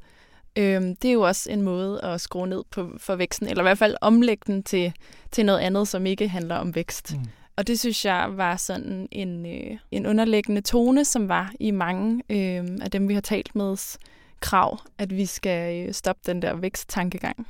Øhm, 0.55 0.95
det 0.95 1.09
er 1.09 1.13
jo 1.13 1.21
også 1.21 1.51
en 1.51 1.61
måde 1.61 2.03
at 2.03 2.21
skrue 2.21 2.47
ned 2.47 2.63
på, 2.71 2.89
for 2.97 3.15
væksten, 3.15 3.47
eller 3.47 3.61
i 3.61 3.65
hvert 3.65 3.77
fald 3.77 3.95
omlægge 4.01 4.43
den 4.47 4.63
til, 4.63 4.93
til 5.31 5.45
noget 5.45 5.59
andet, 5.59 5.87
som 5.87 6.05
ikke 6.05 6.27
handler 6.27 6.55
om 6.55 6.75
vækst. 6.75 7.13
Mm. 7.13 7.19
Og 7.59 7.67
det 7.67 7.79
synes 7.79 8.05
jeg 8.05 8.29
var 8.37 8.55
sådan 8.55 9.07
en, 9.11 9.45
øh, 9.45 9.77
en 9.91 10.05
underliggende 10.05 10.61
tone, 10.61 11.05
som 11.05 11.29
var 11.29 11.53
i 11.59 11.71
mange 11.71 12.23
øh, 12.29 12.67
af 12.81 12.91
dem, 12.91 13.07
vi 13.07 13.13
har 13.13 13.21
talt 13.21 13.55
med 13.55 13.97
krav, 14.39 14.79
at 14.97 15.17
vi 15.17 15.25
skal 15.25 15.87
øh, 15.87 15.93
stoppe 15.93 16.21
den 16.25 16.41
der 16.41 16.55
væksttankegang. 16.55 17.47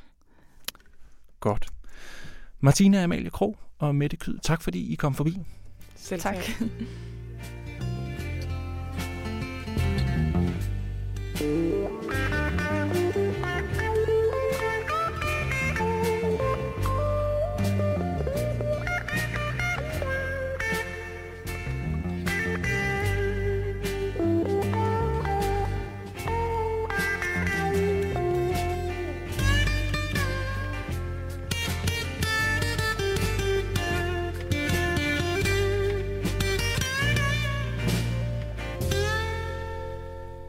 Godt. 1.40 1.66
Martina 2.60 3.02
Amalie 3.02 3.30
Krog 3.30 3.56
og 3.78 3.94
Mette 3.94 4.16
Kyd, 4.16 4.38
tak 4.42 4.62
fordi 4.62 4.92
I 4.92 4.94
kom 4.94 5.14
forbi. 5.14 5.38
Selv 5.96 6.20
tak. 6.20 6.36
tak. 6.36 6.70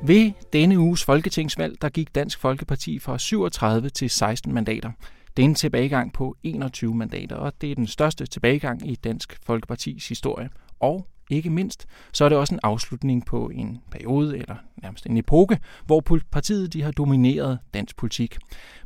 Ved 0.03 0.31
denne 0.53 0.79
uges 0.79 1.03
folketingsvalg, 1.03 1.81
der 1.81 1.89
gik 1.89 2.15
Dansk 2.15 2.39
Folkeparti 2.39 2.99
fra 2.99 3.17
37 3.17 3.89
til 3.89 4.09
16 4.09 4.53
mandater. 4.53 4.91
Det 5.37 5.43
er 5.43 5.47
en 5.47 5.55
tilbagegang 5.55 6.13
på 6.13 6.35
21 6.43 6.95
mandater, 6.95 7.35
og 7.35 7.53
det 7.61 7.71
er 7.71 7.75
den 7.75 7.87
største 7.87 8.25
tilbagegang 8.25 8.89
i 8.89 8.95
Dansk 8.95 9.39
Folkepartis 9.43 10.07
historie. 10.07 10.49
Og 10.79 11.07
ikke 11.29 11.49
mindst, 11.49 11.85
så 12.13 12.25
er 12.25 12.29
det 12.29 12.37
også 12.37 12.55
en 12.55 12.59
afslutning 12.63 13.25
på 13.25 13.49
en 13.49 13.77
periode, 13.91 14.37
eller 14.37 14.55
nærmest 14.83 15.05
en 15.05 15.17
epoke, 15.17 15.59
hvor 15.85 16.03
partiet 16.31 16.73
de 16.73 16.81
har 16.81 16.91
domineret 16.91 17.59
dansk 17.73 17.97
politik. 17.97 18.37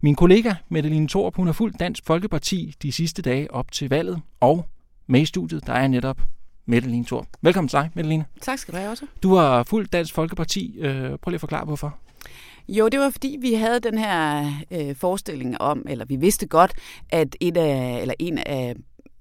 Min 0.02 0.16
kollega 0.16 0.54
Mette 0.70 1.08
Thorup, 1.08 1.36
hun 1.36 1.48
har 1.48 1.54
fulgt 1.54 1.80
Dansk 1.80 2.06
Folkeparti 2.06 2.74
de 2.82 2.92
sidste 2.92 3.22
dage 3.22 3.52
op 3.52 3.72
til 3.72 3.90
valget, 3.90 4.22
og 4.40 4.66
med 5.08 5.22
i 5.22 5.26
studiet, 5.26 5.68
der 5.68 5.74
er 5.74 5.88
netop 5.88 6.22
Mette 6.68 7.04
Thor. 7.08 7.26
Velkommen 7.42 7.70
til 7.70 7.78
dig, 7.80 7.90
Mette 7.94 8.26
Tak 8.42 8.60
skal 8.60 8.74
du 8.74 8.80
have 8.80 8.92
også. 8.92 9.06
Du 9.24 9.36
har 9.36 9.64
fulgt 9.64 9.94
Dansk 9.94 10.14
Folkeparti. 10.14 10.76
Øh, 10.80 10.94
prøv 10.94 11.30
lige 11.30 11.34
at 11.36 11.40
forklare, 11.40 11.66
hvorfor. 11.66 11.98
Jo, 12.68 12.88
det 12.88 13.00
var 13.00 13.10
fordi, 13.10 13.38
vi 13.42 13.54
havde 13.54 13.80
den 13.80 13.98
her 13.98 14.52
øh, 14.72 14.96
forestilling 14.96 15.62
om, 15.62 15.86
eller 15.90 16.06
vi 16.06 16.16
vidste 16.16 16.48
godt, 16.48 16.74
at 17.10 17.36
et 17.40 17.58
af, 17.58 18.02
eller 18.02 18.14
en 18.20 18.38
af 18.38 18.76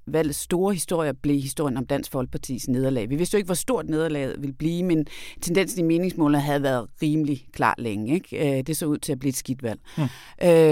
valgets 0.06 0.38
store 0.38 0.74
historie 0.74 1.14
blev 1.14 1.40
historien 1.40 1.76
om 1.76 1.86
Dansk 1.86 2.12
Folkepartis 2.12 2.68
nederlag. 2.68 3.10
Vi 3.10 3.16
vidste 3.16 3.34
jo 3.34 3.38
ikke, 3.38 3.46
hvor 3.46 3.54
stort 3.54 3.88
nederlaget 3.88 4.34
ville 4.38 4.54
blive, 4.54 4.82
men 4.82 5.06
tendensen 5.40 5.80
i 5.80 5.82
meningsmålene 5.82 6.40
havde 6.40 6.62
været 6.62 6.86
rimelig 7.02 7.46
klar 7.52 7.74
længe. 7.78 8.14
Ikke? 8.14 8.58
Øh, 8.58 8.62
det 8.66 8.76
så 8.76 8.86
ud 8.86 8.98
til 8.98 9.12
at 9.12 9.18
blive 9.18 9.28
et 9.28 9.36
skidt 9.36 9.62
valg. 9.62 9.80
Hmm. 9.96 10.08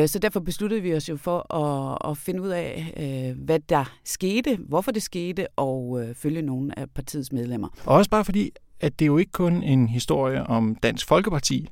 Så 0.06 0.18
derfor 0.22 0.40
besluttede 0.40 0.82
vi 0.82 0.94
os 0.94 1.08
jo 1.08 1.16
for 1.16 1.54
at, 1.54 2.10
at 2.10 2.18
finde 2.18 2.42
ud 2.42 2.48
af, 2.48 2.92
øh, 2.96 3.44
hvad 3.44 3.60
der 3.68 3.84
skete, 4.04 4.58
hvorfor 4.68 4.90
det 4.92 5.02
skete, 5.02 5.46
og 5.56 6.04
følge 6.14 6.42
nogle 6.42 6.78
af 6.78 6.90
partiets 6.90 7.32
medlemmer. 7.32 7.68
Og 7.86 7.96
også 7.96 8.10
bare 8.10 8.24
fordi, 8.24 8.50
at 8.80 8.98
det 8.98 9.04
er 9.04 9.06
jo 9.06 9.18
ikke 9.18 9.32
kun 9.32 9.62
en 9.62 9.88
historie 9.88 10.46
om 10.46 10.74
Dansk 10.74 11.06
Folkeparti. 11.06 11.68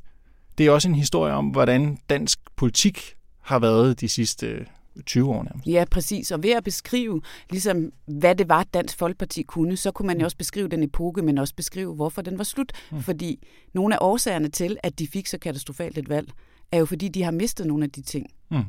Det 0.59 0.67
er 0.67 0.71
også 0.71 0.89
en 0.89 0.95
historie 0.95 1.33
om, 1.33 1.47
hvordan 1.47 1.99
dansk 2.11 2.39
politik 2.57 3.15
har 3.41 3.59
været 3.59 4.01
de 4.01 4.09
sidste 4.09 4.67
20 5.07 5.31
år 5.31 5.43
nærmest. 5.43 5.67
Ja, 5.67 5.85
præcis. 5.91 6.31
Og 6.31 6.43
ved 6.43 6.51
at 6.51 6.65
beskrive, 6.65 7.23
ligesom, 7.51 7.91
hvad 8.07 8.35
det 8.35 8.49
var, 8.49 8.65
Dansk 8.65 8.99
Folkeparti 8.99 9.43
kunne, 9.43 9.77
så 9.77 9.91
kunne 9.91 10.07
man 10.07 10.19
jo 10.19 10.25
også 10.25 10.37
beskrive 10.37 10.69
den 10.69 10.83
epoke, 10.83 11.23
men 11.23 11.39
også 11.39 11.55
beskrive, 11.55 11.95
hvorfor 11.95 12.23
den 12.23 12.39
var 12.39 12.45
slut. 12.45 12.73
Mm. 12.93 13.03
Fordi 13.03 13.47
nogle 13.75 13.95
af 13.95 13.99
årsagerne 14.01 14.49
til, 14.49 14.77
at 14.83 14.99
de 14.99 15.07
fik 15.07 15.27
så 15.27 15.39
katastrofalt 15.39 15.99
et 15.99 16.09
valg, 16.09 16.29
er 16.73 16.79
jo 16.79 16.87
fordi, 16.87 17.09
de 17.09 17.23
har 17.23 17.31
mistet 17.31 17.67
nogle 17.67 17.85
af 17.85 17.91
de 17.91 18.03
ting. 18.03 18.27
Mm. 18.51 18.65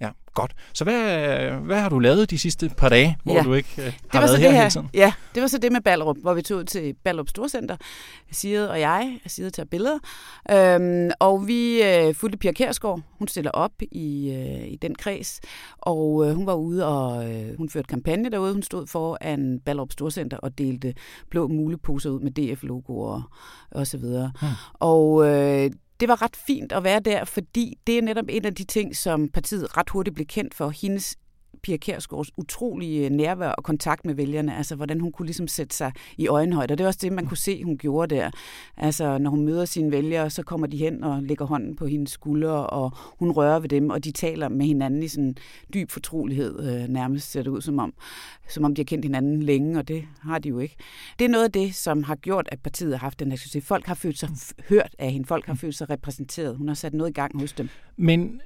Ja, 0.00 0.10
godt. 0.34 0.54
Så 0.72 0.84
hvad, 0.84 1.50
hvad 1.50 1.80
har 1.80 1.88
du 1.88 1.98
lavet 1.98 2.30
de 2.30 2.38
sidste 2.38 2.70
par 2.76 2.88
dage, 2.88 3.16
hvor 3.24 3.34
ja. 3.34 3.42
du 3.42 3.54
ikke 3.54 3.68
uh, 3.78 3.84
har 3.84 3.90
det 3.90 3.98
var 4.12 4.20
været 4.20 4.30
så 4.30 4.36
her, 4.36 4.48
det 4.48 4.52
her 4.52 4.62
hele 4.62 4.70
tiden? 4.70 4.90
Ja, 4.94 5.12
det 5.34 5.42
var 5.42 5.48
så 5.48 5.58
det 5.58 5.72
med 5.72 5.80
Ballerup, 5.80 6.16
hvor 6.22 6.34
vi 6.34 6.42
tog 6.42 6.66
til 6.66 6.94
Ballerup 7.04 7.28
Storcenter, 7.28 7.76
Side 8.32 8.70
og 8.70 8.80
jeg, 8.80 9.20
Side 9.26 9.50
tager 9.50 9.66
billeder, 9.66 9.98
øhm, 10.50 11.10
og 11.20 11.48
vi 11.48 11.80
uh, 11.80 12.14
fulgte 12.14 12.38
Pia 12.38 12.52
Kærsgaard, 12.52 13.00
hun 13.18 13.28
stiller 13.28 13.50
op 13.50 13.72
i, 13.80 14.36
uh, 14.36 14.68
i 14.68 14.78
den 14.82 14.94
kreds, 14.94 15.40
og 15.78 16.14
uh, 16.14 16.30
hun 16.30 16.46
var 16.46 16.54
ude 16.54 16.86
og 16.86 17.16
uh, 17.16 17.56
hun 17.58 17.68
førte 17.68 17.86
kampagne 17.86 18.30
derude, 18.30 18.52
hun 18.52 18.62
stod 18.62 18.86
foran 18.86 19.60
Ballerup 19.64 19.92
Storcenter 19.92 20.36
og 20.36 20.58
delte 20.58 20.94
blå 21.30 21.48
muleposer 21.48 22.10
ud 22.10 22.20
med 22.20 22.30
DF-logoer 22.30 23.22
og 23.70 23.86
så 23.86 23.98
videre. 23.98 24.32
Hmm. 24.40 24.50
Og 24.74 25.12
uh, 25.12 25.70
det 26.00 26.08
var 26.08 26.22
ret 26.22 26.36
fint 26.36 26.72
at 26.72 26.84
være 26.84 27.00
der, 27.00 27.24
fordi 27.24 27.78
det 27.86 27.98
er 27.98 28.02
netop 28.02 28.24
en 28.28 28.44
af 28.44 28.54
de 28.54 28.64
ting, 28.64 28.96
som 28.96 29.28
partiet 29.28 29.76
ret 29.76 29.90
hurtigt 29.90 30.14
blev 30.14 30.26
kendt 30.26 30.54
for. 30.54 30.70
Hendes 30.70 31.16
Pia 31.66 31.76
Kærsgaards 31.76 32.30
utrolige 32.36 33.04
øh, 33.04 33.10
nærvær 33.10 33.48
og 33.48 33.64
kontakt 33.64 34.06
med 34.06 34.14
vælgerne, 34.14 34.56
altså 34.56 34.76
hvordan 34.76 35.00
hun 35.00 35.12
kunne 35.12 35.26
ligesom 35.26 35.48
sætte 35.48 35.76
sig 35.76 35.92
i 36.16 36.28
øjenhøjde. 36.28 36.72
Og 36.72 36.78
det 36.78 36.84
er 36.84 36.88
også 36.88 37.00
det, 37.02 37.12
man 37.12 37.26
kunne 37.26 37.36
se, 37.36 37.64
hun 37.64 37.78
gjorde 37.78 38.14
der. 38.14 38.30
Altså 38.76 39.18
når 39.18 39.30
hun 39.30 39.44
møder 39.44 39.64
sine 39.64 39.90
vælgere, 39.90 40.30
så 40.30 40.42
kommer 40.42 40.66
de 40.66 40.76
hen 40.76 41.04
og 41.04 41.22
lægger 41.22 41.44
hånden 41.44 41.76
på 41.76 41.86
hendes 41.86 42.10
skuldre, 42.10 42.66
og 42.66 42.92
hun 43.18 43.30
rører 43.30 43.58
ved 43.58 43.68
dem, 43.68 43.90
og 43.90 44.04
de 44.04 44.12
taler 44.12 44.48
med 44.48 44.66
hinanden 44.66 45.02
i 45.02 45.08
sådan 45.08 45.36
dyb 45.74 45.90
fortrolighed, 45.90 46.82
øh, 46.82 46.88
nærmest 46.88 47.30
ser 47.30 47.42
det 47.42 47.50
ud 47.50 47.60
som 47.60 47.78
om, 47.78 47.94
som 48.48 48.64
om 48.64 48.74
de 48.74 48.80
har 48.80 48.84
kendt 48.84 49.04
hinanden 49.04 49.42
længe, 49.42 49.78
og 49.78 49.88
det 49.88 50.04
har 50.22 50.38
de 50.38 50.48
jo 50.48 50.58
ikke. 50.58 50.76
Det 51.18 51.24
er 51.24 51.28
noget 51.28 51.44
af 51.44 51.52
det, 51.52 51.74
som 51.74 52.02
har 52.02 52.16
gjort, 52.16 52.48
at 52.52 52.60
partiet 52.60 52.92
har 52.92 52.98
haft 52.98 53.20
den 53.20 53.30
her 53.30 53.38
succes. 53.38 53.64
Folk 53.64 53.86
har 53.86 53.94
følt 53.94 54.18
sig 54.18 54.28
hørt 54.68 54.94
af 54.98 55.12
hende, 55.12 55.26
folk 55.26 55.46
har 55.46 55.54
følt 55.54 55.74
sig 55.74 55.90
repræsenteret. 55.90 56.56
Hun 56.56 56.68
har 56.68 56.74
sat 56.74 56.94
noget 56.94 57.10
i 57.10 57.14
gang 57.14 57.40
hos 57.40 57.52
dem. 57.52 57.68
Men 57.96 58.40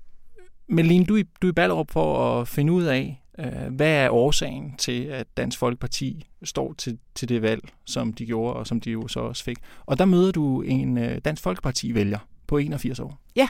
Melin, 0.71 1.05
du, 1.05 1.19
du 1.43 1.47
er 1.47 1.51
i 1.51 1.53
Ballerup 1.53 1.91
for 1.91 2.41
at 2.41 2.49
finde 2.49 2.73
ud 2.73 2.85
af, 2.85 3.23
øh, 3.39 3.75
hvad 3.75 3.93
er 3.93 4.11
årsagen 4.11 4.75
til, 4.79 5.05
at 5.05 5.27
Dansk 5.37 5.59
Folkeparti 5.59 6.27
står 6.43 6.73
til, 6.73 6.99
til 7.15 7.29
det 7.29 7.43
valg, 7.43 7.69
som 7.85 8.13
de 8.13 8.27
gjorde, 8.27 8.55
og 8.55 8.67
som 8.67 8.81
de 8.81 8.91
jo 8.91 9.09
så 9.09 9.21
også 9.21 9.45
fik. 9.45 9.57
Og 9.87 9.99
der 9.99 10.05
møder 10.05 10.33
du 10.33 10.63
en 10.63 10.99
øh, 10.99 11.19
Dansk 11.25 11.43
Folkeparti-vælger 11.43 12.19
på 12.47 12.59
81 12.59 13.01
år. 13.01 13.21
Ja, 13.37 13.49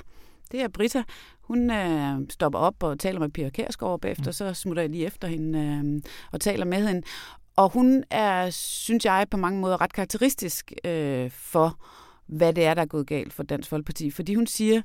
det 0.52 0.62
er 0.62 0.68
Britta. 0.68 1.02
Hun 1.40 1.70
øh, 1.70 2.20
stopper 2.30 2.58
op 2.58 2.82
og 2.82 2.98
taler 2.98 3.20
med 3.20 3.28
Pia 3.28 3.50
Kærsgaard 3.50 4.00
bagefter, 4.00 4.26
mm. 4.26 4.32
så 4.32 4.54
smutter 4.54 4.82
jeg 4.82 4.90
lige 4.90 5.06
efter 5.06 5.28
hende 5.28 5.58
øh, 5.58 6.02
og 6.32 6.40
taler 6.40 6.64
med 6.64 6.88
hende. 6.88 7.02
Og 7.56 7.68
hun 7.68 8.04
er, 8.10 8.50
synes 8.50 9.04
jeg, 9.04 9.26
på 9.30 9.36
mange 9.36 9.60
måder 9.60 9.80
ret 9.80 9.92
karakteristisk 9.92 10.72
øh, 10.84 11.30
for, 11.30 11.80
hvad 12.26 12.52
det 12.52 12.64
er, 12.64 12.74
der 12.74 12.82
er 12.82 12.86
gået 12.86 13.06
galt 13.06 13.32
for 13.32 13.42
Dansk 13.42 13.68
Folkeparti. 13.68 14.10
Fordi 14.10 14.34
hun 14.34 14.46
siger, 14.46 14.82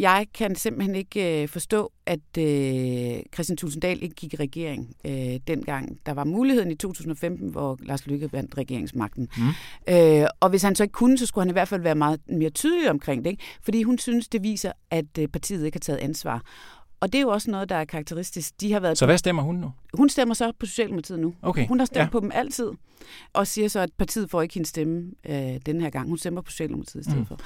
jeg 0.00 0.26
kan 0.34 0.54
simpelthen 0.54 0.94
ikke 0.94 1.42
øh, 1.42 1.48
forstå, 1.48 1.92
at 2.06 2.38
øh, 2.38 3.22
Christian 3.34 3.56
Tulsendal 3.56 4.02
ikke 4.02 4.14
gik 4.14 4.34
i 4.34 4.36
regering 4.36 4.94
øh, 5.04 5.40
dengang. 5.46 5.98
Der 6.06 6.12
var 6.12 6.24
muligheden 6.24 6.70
i 6.70 6.74
2015, 6.74 7.48
hvor 7.48 7.78
Lars 7.82 8.06
Lykke 8.06 8.32
vandt 8.32 8.58
regeringsmagten. 8.58 9.28
Mm. 9.36 9.94
Øh, 9.94 10.26
og 10.40 10.50
hvis 10.50 10.62
han 10.62 10.74
så 10.74 10.82
ikke 10.82 10.92
kunne, 10.92 11.18
så 11.18 11.26
skulle 11.26 11.42
han 11.42 11.50
i 11.50 11.52
hvert 11.52 11.68
fald 11.68 11.82
være 11.82 11.94
meget 11.94 12.20
mere 12.28 12.50
tydelig 12.50 12.90
omkring 12.90 13.24
det. 13.24 13.30
Ikke? 13.30 13.44
Fordi 13.62 13.82
hun 13.82 13.98
synes, 13.98 14.28
det 14.28 14.42
viser, 14.42 14.72
at 14.90 15.18
øh, 15.18 15.28
partiet 15.28 15.64
ikke 15.64 15.76
har 15.76 15.80
taget 15.80 15.98
ansvar. 15.98 16.42
Og 17.00 17.12
det 17.12 17.18
er 17.18 17.22
jo 17.22 17.28
også 17.28 17.50
noget, 17.50 17.68
der 17.68 17.76
er 17.76 17.84
karakteristisk. 17.84 18.60
De 18.60 18.72
har 18.72 18.80
været 18.80 18.98
Så 18.98 19.06
hvad 19.06 19.18
stemmer 19.18 19.42
hun 19.42 19.54
nu? 19.54 19.72
Hun 19.94 20.08
stemmer 20.08 20.34
så 20.34 20.52
på 20.58 20.66
Socialdemokratiet 20.66 21.18
nu. 21.18 21.34
Okay. 21.42 21.68
Hun 21.68 21.78
har 21.78 21.86
stemt 21.86 22.04
ja. 22.04 22.08
på 22.08 22.20
dem 22.20 22.30
altid, 22.34 22.70
og 23.32 23.46
siger 23.46 23.68
så, 23.68 23.80
at 23.80 23.90
partiet 23.98 24.30
får 24.30 24.42
ikke 24.42 24.54
hendes 24.54 24.68
stemme 24.68 25.10
øh, 25.26 25.56
denne 25.66 25.80
her 25.82 25.90
gang. 25.90 26.08
Hun 26.08 26.18
stemmer 26.18 26.40
på 26.40 26.50
Socialdemokratiet 26.50 27.00
i 27.00 27.04
stedet 27.04 27.18
mm. 27.18 27.26
for. 27.26 27.40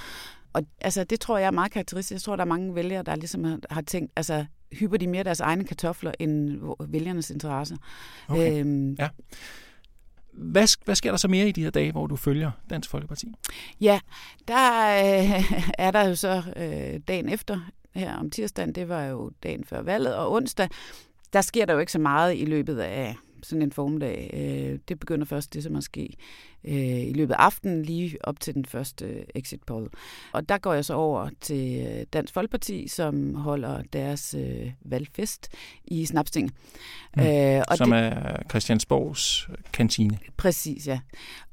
Og 0.55 0.63
altså, 0.81 1.05
det 1.05 1.21
tror 1.21 1.39
jeg 1.39 1.47
er 1.47 1.51
meget 1.51 1.73
karakteristisk. 1.73 2.13
Jeg 2.13 2.23
tror, 2.23 2.37
der 2.37 2.45
er 2.45 2.49
mange 2.49 2.75
vælgere, 2.75 3.03
der 3.03 3.17
ligesom 3.17 3.45
har, 3.45 3.59
har 3.71 3.81
tænkt, 3.83 4.13
altså, 4.17 4.45
hyper 4.73 4.97
de 4.97 5.07
mere 5.07 5.25
deres 5.25 5.41
egne 5.41 5.65
kartofler 5.65 6.13
end 6.19 6.61
vælgernes 6.89 7.31
interesser. 7.31 7.77
Okay. 8.29 8.61
Øhm, 8.61 8.97
Ja. 8.99 9.09
Hvad, 10.33 10.85
hvad 10.85 10.95
sker 10.95 11.11
der 11.11 11.17
så 11.19 11.29
mere 11.29 11.49
i 11.49 11.53
de 11.53 11.63
her 11.63 11.71
dage, 11.71 11.93
hvor 11.93 12.07
du 12.07 12.17
følger 12.17 12.51
Dansk 12.71 12.91
Folkeparti? 12.91 13.33
Ja, 13.81 14.01
der 14.49 14.81
øh, 14.99 15.45
er 15.79 15.91
der 15.91 16.09
jo 16.09 16.15
så 16.15 16.43
øh, 16.57 17.01
dagen 17.09 17.29
efter 17.29 17.61
her 17.95 18.17
om 18.17 18.31
tirsdagen, 18.31 18.73
det 18.75 18.89
var 18.89 19.05
jo 19.05 19.31
dagen 19.43 19.65
før 19.65 19.83
valget, 19.83 20.15
og 20.15 20.33
onsdag, 20.33 20.69
der 21.33 21.41
sker 21.41 21.65
der 21.67 21.73
jo 21.73 21.79
ikke 21.79 21.93
så 21.93 21.99
meget 21.99 22.37
i 22.37 22.45
løbet 22.45 22.79
af 22.79 23.15
sådan 23.43 23.63
en 23.63 23.73
formiddag. 23.73 24.31
Øh, 24.35 24.79
det 24.89 25.01
begynder 25.01 25.25
først 25.27 25.55
det, 25.55 25.63
som 25.63 25.77
at 25.77 25.85
ske 25.85 26.17
øh, 26.69 26.75
i 27.09 27.13
løbet 27.13 27.35
af 27.35 27.39
aftenen, 27.39 27.83
lige 27.83 28.17
op 28.21 28.41
til 28.41 28.55
den 28.55 28.65
første 28.65 29.37
exit 29.39 29.63
poll. 29.67 29.89
Og 30.33 30.49
der 30.49 30.59
går 30.59 30.73
jeg 30.75 30.85
så 30.85 30.95
over 30.95 31.29
til 31.41 31.87
øh, 31.89 32.07
Dansk 32.13 32.35
Folkeparti, 32.35 32.89
som 32.89 33.35
holder 33.35 33.83
deres 33.93 34.35
øh, 34.39 34.73
valgfest 34.85 35.49
i 35.85 36.07
Snapsting. 36.07 36.51
Mm. 37.17 37.23
Øh, 37.23 37.63
og 37.69 37.77
Som 37.77 37.91
det, 37.91 37.99
er 37.99 38.37
Christiansborgs 38.51 39.49
kantine. 39.73 40.19
Præcis, 40.37 40.87
ja. 40.87 41.01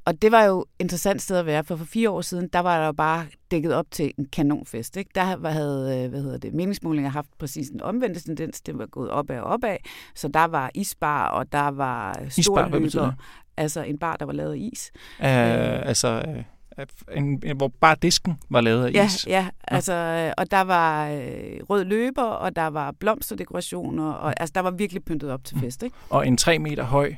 Og 0.04 0.22
det 0.22 0.32
var 0.32 0.44
jo 0.44 0.60
et 0.60 0.66
interessant 0.80 1.22
sted 1.22 1.36
at 1.36 1.46
være, 1.46 1.64
for 1.64 1.76
for 1.76 1.84
fire 1.84 2.10
år 2.10 2.20
siden, 2.20 2.48
der 2.52 2.58
var 2.58 2.78
der 2.78 2.86
jo 2.86 2.92
bare 2.92 3.26
dækket 3.50 3.74
op 3.74 3.86
til 3.90 4.12
en 4.18 4.26
kanonfest. 4.32 4.96
Ikke? 4.96 5.10
Der 5.14 5.36
var- 5.36 5.50
havde 5.50 6.02
øh, 6.04 6.10
hvad 6.10 6.22
hedder 6.22 6.38
det, 6.38 6.54
meningsmålinger 6.54 7.10
haft 7.10 7.28
præcis 7.38 7.68
en 7.68 7.80
omvendte 7.80 8.20
tendens. 8.20 8.60
Det 8.60 8.78
var 8.78 8.86
gået 8.86 9.10
opad 9.10 9.38
og 9.38 9.44
opad. 9.44 9.76
Så 10.14 10.28
der 10.28 10.44
var 10.44 10.70
isbar, 10.74 11.28
og 11.28 11.52
der 11.52 11.68
var 11.68 12.20
Isbar, 12.36 12.42
storløber. 12.42 13.04
det? 13.06 13.14
Altså 13.56 13.82
en 13.82 13.98
bar, 13.98 14.16
der 14.16 14.24
var 14.26 14.32
lavet 14.32 14.52
af 14.52 14.58
is. 14.72 14.90
Uh, 15.18 15.86
altså, 15.88 16.22
uh, 16.28 16.86
en, 17.16 17.42
hvor 17.56 17.68
bare 17.80 17.96
disken 18.02 18.38
var 18.50 18.60
lavet 18.60 18.86
af 18.86 18.92
Ja, 18.92 19.04
is. 19.06 19.26
ja 19.26 19.48
altså, 19.68 19.92
øh, 19.92 20.32
og 20.38 20.50
der 20.50 20.60
var 20.60 21.08
øh, 21.10 21.60
rød 21.70 21.84
løber, 21.84 22.22
og 22.22 22.56
der 22.56 22.66
var 22.66 22.92
blomsterdekorationer, 22.92 24.12
og 24.12 24.40
altså, 24.40 24.52
der 24.54 24.60
var 24.60 24.70
virkelig 24.70 25.04
pyntet 25.04 25.30
op 25.30 25.44
til 25.44 25.56
Mm. 25.56 25.60
fest. 25.62 25.82
Ikke? 25.82 25.96
Og 26.10 26.26
en 26.26 26.36
tre 26.36 26.58
meter 26.58 26.84
høj 26.84 27.14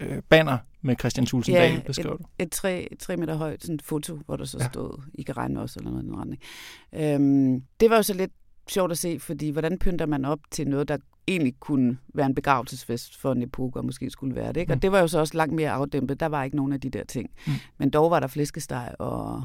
øh, 0.00 0.22
banner 0.28 0.58
med 0.82 0.96
Christian 1.00 1.26
Thulsen 1.26 1.54
Ja, 1.54 1.60
Dahl, 1.60 1.82
beskrev 1.86 2.18
du. 2.18 2.24
et 2.38 2.52
tre, 2.52 2.88
tre 3.00 3.16
meter 3.16 3.34
højt 3.34 3.62
sådan 3.62 3.80
foto, 3.84 4.18
hvor 4.26 4.36
der 4.36 4.44
så 4.44 4.56
Ja. 4.58 4.64
ja. 4.64 4.68
stod, 4.70 5.02
I 5.14 5.22
kan 5.22 5.36
regne 5.36 5.60
også, 5.60 5.78
eller 5.80 5.90
noget 5.90 6.04
i 6.04 6.06
den 6.06 6.16
retning. 6.18 6.40
Øhm, 6.94 7.62
det 7.80 7.90
var 7.90 7.96
jo 7.96 8.02
så 8.02 8.14
lidt 8.14 8.32
sjovt 8.72 8.92
at 8.92 8.98
se, 8.98 9.18
fordi 9.20 9.50
hvordan 9.50 9.78
pynter 9.78 10.06
man 10.06 10.24
op 10.24 10.38
til 10.50 10.68
noget, 10.68 10.88
der 10.88 10.96
egentlig 11.28 11.54
kunne 11.60 11.98
være 12.14 12.26
en 12.26 12.34
begravelsesfest 12.34 13.20
for 13.20 13.32
en 13.32 13.42
epoke, 13.42 13.78
og 13.78 13.84
måske 13.84 14.10
skulle 14.10 14.34
være 14.34 14.48
det. 14.48 14.56
Ikke? 14.60 14.72
Mm. 14.72 14.76
Og 14.76 14.82
det 14.82 14.92
var 14.92 15.00
jo 15.00 15.08
så 15.08 15.18
også 15.18 15.36
langt 15.36 15.54
mere 15.54 15.70
afdæmpet. 15.70 16.20
Der 16.20 16.26
var 16.26 16.44
ikke 16.44 16.56
nogen 16.56 16.72
af 16.72 16.80
de 16.80 16.90
der 16.90 17.04
ting. 17.04 17.30
Mm. 17.46 17.52
Men 17.78 17.90
dog 17.90 18.10
var 18.10 18.20
der 18.20 18.26
flæskesteg 18.26 18.94
og, 18.98 19.42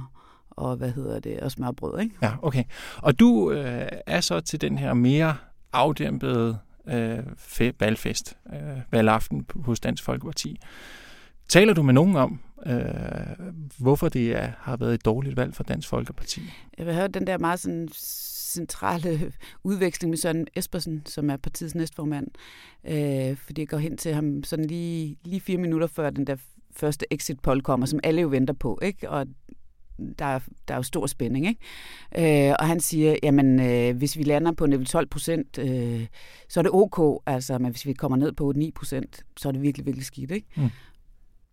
og 0.49 0.75
hvad 0.75 0.91
hedder 0.91 1.19
det, 1.19 1.39
og 1.39 1.51
smørbrød, 1.51 2.01
ikke? 2.01 2.15
Ja, 2.21 2.31
okay. 2.41 2.63
Og 2.97 3.19
du 3.19 3.51
øh, 3.51 3.87
er 4.07 4.21
så 4.21 4.39
til 4.39 4.61
den 4.61 4.77
her 4.77 4.93
mere 4.93 5.35
afdæmpede 5.73 6.57
øh, 6.87 7.19
fe- 7.19 7.75
valgfest, 7.79 8.37
øh, 8.53 8.59
valgaften 8.91 9.45
hos 9.55 9.79
Dansk 9.79 10.03
Folkeparti. 10.03 10.59
Taler 11.49 11.73
du 11.73 11.83
med 11.83 11.93
nogen 11.93 12.15
om, 12.15 12.39
øh, 12.65 13.53
hvorfor 13.79 14.09
det 14.09 14.35
er, 14.35 14.51
har 14.59 14.77
været 14.77 14.93
et 14.93 15.05
dårligt 15.05 15.37
valg 15.37 15.55
for 15.55 15.63
Dansk 15.63 15.87
Folkeparti? 15.87 16.41
Jeg 16.77 16.95
høre 16.95 17.07
den 17.07 17.27
der 17.27 17.37
meget 17.37 17.59
sådan 17.59 17.89
centrale 18.53 19.33
udveksling 19.63 20.09
med 20.09 20.17
Søren 20.17 20.47
Espersen, 20.55 21.05
som 21.05 21.29
er 21.29 21.37
partiets 21.37 21.75
næstformand. 21.75 22.27
Øh, 22.87 23.37
fordi 23.37 23.61
jeg 23.61 23.67
går 23.67 23.77
hen 23.77 23.97
til 23.97 24.13
ham 24.13 24.43
sådan 24.43 24.65
lige, 24.65 25.17
lige 25.23 25.41
fire 25.41 25.57
minutter 25.57 25.87
før 25.87 26.09
den 26.09 26.27
der 26.27 26.35
første 26.75 27.05
exit 27.11 27.39
poll 27.39 27.61
kommer, 27.61 27.85
som 27.85 27.99
alle 28.03 28.21
jo 28.21 28.27
venter 28.27 28.53
på, 28.53 28.79
ikke? 28.81 29.09
Og 29.09 29.27
der 30.19 30.25
er, 30.25 30.39
der 30.67 30.73
er 30.73 30.77
jo 30.77 30.83
stor 30.83 31.07
spænding, 31.07 31.47
ikke? 31.47 32.49
Øh, 32.49 32.55
og 32.59 32.67
han 32.67 32.79
siger, 32.79 33.15
jamen, 33.23 33.59
øh, 33.59 33.97
hvis 33.97 34.17
vi 34.17 34.23
lander 34.23 34.51
på 34.51 34.65
niveau 34.65 34.85
12 34.85 35.07
procent, 35.07 35.57
øh, 35.57 36.07
så 36.49 36.59
er 36.59 36.61
det 36.61 36.71
ok, 36.73 37.21
altså, 37.25 37.57
men 37.57 37.71
hvis 37.71 37.85
vi 37.85 37.93
kommer 37.93 38.17
ned 38.17 38.31
på 38.31 38.53
9 38.55 38.71
procent, 38.71 39.25
så 39.37 39.47
er 39.47 39.51
det 39.51 39.61
virkelig, 39.61 39.85
virkelig 39.85 40.05
skidt, 40.05 40.31
ikke? 40.31 40.47
Mm. 40.55 40.69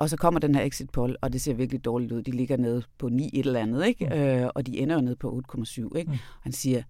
Og 0.01 0.11
så 0.11 0.17
kommer 0.17 0.41
den 0.41 0.55
her 0.55 0.63
exit 0.63 0.91
poll, 0.91 1.17
og 1.21 1.33
det 1.33 1.41
ser 1.41 1.55
virkelig 1.55 1.85
dårligt 1.85 2.13
ud. 2.13 2.23
De 2.23 2.31
ligger 2.31 2.57
nede 2.57 2.83
på 2.99 3.09
9 3.09 3.31
et 3.33 3.47
eller 3.47 3.61
andet, 3.61 3.87
ikke? 3.87 4.05
Mm. 4.05 4.13
Øh, 4.13 4.51
og 4.55 4.67
de 4.67 4.79
ender 4.79 4.95
jo 4.95 5.01
nede 5.01 5.17
på 5.17 5.43
8,7, 5.55 5.97
ikke? 5.97 6.11
Mm. 6.11 6.19
Han 6.43 6.53
siger 6.53 6.83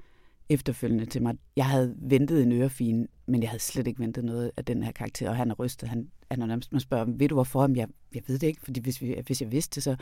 efterfølgende 0.49 1.07
til 1.07 1.23
mig, 1.23 1.35
jeg 1.57 1.67
havde 1.67 1.95
ventet 1.99 2.43
en 2.43 2.53
ørefin, 2.53 3.07
men 3.27 3.43
jeg 3.43 3.51
havde 3.51 3.63
slet 3.63 3.87
ikke 3.87 4.01
ventet 4.01 4.25
noget 4.25 4.51
af 4.57 4.65
den 4.65 4.83
her 4.83 4.93
karakter, 4.93 5.31
og 5.31 5.37
han 5.37 5.51
er 5.51 5.55
rystet. 5.55 5.89
Han, 5.89 6.09
han 6.31 6.43
er 6.43 6.47
nærmest, 6.47 6.73
man 6.73 6.81
spørger, 6.81 7.05
ved 7.09 7.29
du 7.29 7.35
hvorfor? 7.35 7.63
Jamen, 7.63 7.77
jeg, 7.77 7.89
jeg 8.15 8.23
ved 8.27 8.39
det 8.39 8.47
ikke, 8.47 8.61
fordi 8.65 8.81
hvis, 8.81 9.03
vi, 9.03 9.15
hvis 9.27 9.41
jeg 9.41 9.53
vidste 9.53 9.75
det, 9.75 9.83
så, 9.83 9.97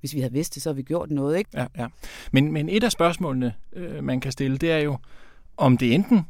hvis 0.00 0.14
vi 0.14 0.20
havde 0.20 0.32
vidst 0.32 0.54
det, 0.54 0.62
så 0.62 0.68
havde 0.68 0.76
vi 0.76 0.82
gjort 0.82 1.10
noget, 1.10 1.38
ikke? 1.38 1.50
Ja, 1.54 1.66
ja. 1.78 1.86
Men, 2.32 2.52
men 2.52 2.68
et 2.68 2.84
af 2.84 2.92
spørgsmålene, 2.92 3.54
øh, 3.72 4.04
man 4.04 4.20
kan 4.20 4.32
stille, 4.32 4.56
det 4.56 4.72
er 4.72 4.78
jo, 4.78 4.98
om 5.56 5.78
det 5.78 5.94
enten 5.94 6.26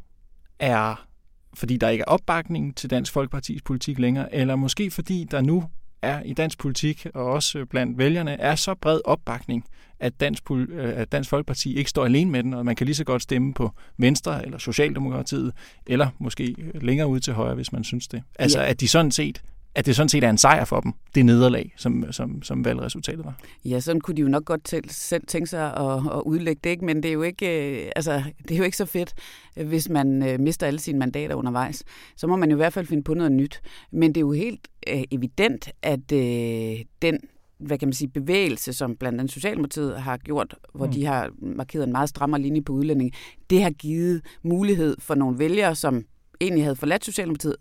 er, 0.58 1.06
fordi 1.54 1.76
der 1.76 1.88
ikke 1.88 2.02
er 2.02 2.10
opbakning 2.10 2.76
til 2.76 2.90
Dansk 2.90 3.12
Folkepartis 3.12 3.62
politik 3.62 3.98
længere, 3.98 4.34
eller 4.34 4.56
måske 4.56 4.90
fordi 4.90 5.26
der 5.30 5.40
nu 5.40 5.64
er 6.04 6.22
i 6.22 6.32
dansk 6.32 6.58
politik, 6.58 7.06
og 7.14 7.24
også 7.24 7.64
blandt 7.64 7.98
vælgerne, 7.98 8.40
er 8.40 8.54
så 8.54 8.74
bred 8.74 9.00
opbakning, 9.04 9.64
at 10.00 10.20
Dansk, 10.20 10.50
øh, 10.50 10.66
at 10.78 11.12
dansk 11.12 11.30
Folkeparti 11.30 11.74
ikke 11.76 11.90
står 11.90 12.04
alene 12.04 12.30
med 12.30 12.42
den, 12.42 12.54
og 12.54 12.64
man 12.64 12.76
kan 12.76 12.84
lige 12.86 12.94
så 12.94 13.04
godt 13.04 13.22
stemme 13.22 13.54
på 13.54 13.70
Venstre 13.98 14.44
eller 14.44 14.58
Socialdemokratiet, 14.58 15.52
eller 15.86 16.08
måske 16.18 16.54
længere 16.74 17.08
ud 17.08 17.20
til 17.20 17.32
højre, 17.32 17.54
hvis 17.54 17.72
man 17.72 17.84
synes 17.84 18.08
det. 18.08 18.22
Altså, 18.38 18.60
Ja. 18.60 18.70
at 18.70 18.80
de 18.80 18.88
sådan 18.88 19.10
set 19.10 19.42
at 19.74 19.86
det 19.86 19.96
sådan 19.96 20.08
set 20.08 20.24
er 20.24 20.30
en 20.30 20.38
sejr 20.38 20.64
for 20.64 20.80
dem, 20.80 20.92
det 21.14 21.26
nederlag, 21.26 21.72
som, 21.76 22.12
som, 22.12 22.42
som 22.42 22.64
valgresultatet 22.64 23.24
var. 23.24 23.34
Ja, 23.64 23.80
sådan 23.80 24.00
kunne 24.00 24.16
de 24.16 24.22
jo 24.22 24.28
nok 24.28 24.44
godt 24.44 24.64
til, 24.64 24.84
selv 24.88 25.26
tænke 25.26 25.46
sig 25.46 25.76
at, 25.76 25.96
at 25.96 26.22
udlægge 26.24 26.60
det, 26.64 26.70
ikke? 26.70 26.84
men 26.84 26.96
det 26.96 27.08
er, 27.08 27.12
jo 27.12 27.22
ikke, 27.22 27.84
øh, 27.84 27.90
altså, 27.96 28.22
det 28.42 28.50
er 28.54 28.58
jo 28.58 28.64
ikke 28.64 28.76
så 28.76 28.86
fedt, 28.86 29.14
øh, 29.56 29.68
hvis 29.68 29.88
man 29.88 30.22
øh, 30.22 30.40
mister 30.40 30.66
alle 30.66 30.80
sine 30.80 30.98
mandater 30.98 31.34
undervejs. 31.34 31.84
Så 32.16 32.26
må 32.26 32.36
man 32.36 32.50
jo 32.50 32.56
i 32.56 32.58
hvert 32.58 32.72
fald 32.72 32.86
finde 32.86 33.02
på 33.02 33.14
noget 33.14 33.32
nyt. 33.32 33.60
Men 33.92 34.08
det 34.08 34.16
er 34.16 34.20
jo 34.20 34.32
helt 34.32 34.68
øh, 34.88 35.02
evident, 35.10 35.68
at 35.82 36.12
øh, 36.12 36.84
den 37.02 37.18
hvad 37.58 37.78
kan 37.78 37.88
man 37.88 37.92
sige, 37.92 38.08
bevægelse, 38.08 38.72
som 38.72 38.96
blandt 38.96 39.20
andet 39.20 39.32
Socialdemokratiet 39.32 40.00
har 40.02 40.16
gjort, 40.16 40.54
hvor 40.74 40.86
mm. 40.86 40.92
de 40.92 41.04
har 41.06 41.30
markeret 41.38 41.84
en 41.84 41.92
meget 41.92 42.08
strammere 42.08 42.40
linje 42.40 42.62
på 42.62 42.72
udlænding, 42.72 43.12
det 43.50 43.62
har 43.62 43.70
givet 43.70 44.22
mulighed 44.42 44.96
for 44.98 45.14
nogle 45.14 45.38
vælgere, 45.38 45.74
som 45.74 46.04
egentlig 46.40 46.64
havde 46.64 46.76
forladt 46.76 47.04
Socialdemokratiet, 47.04 47.56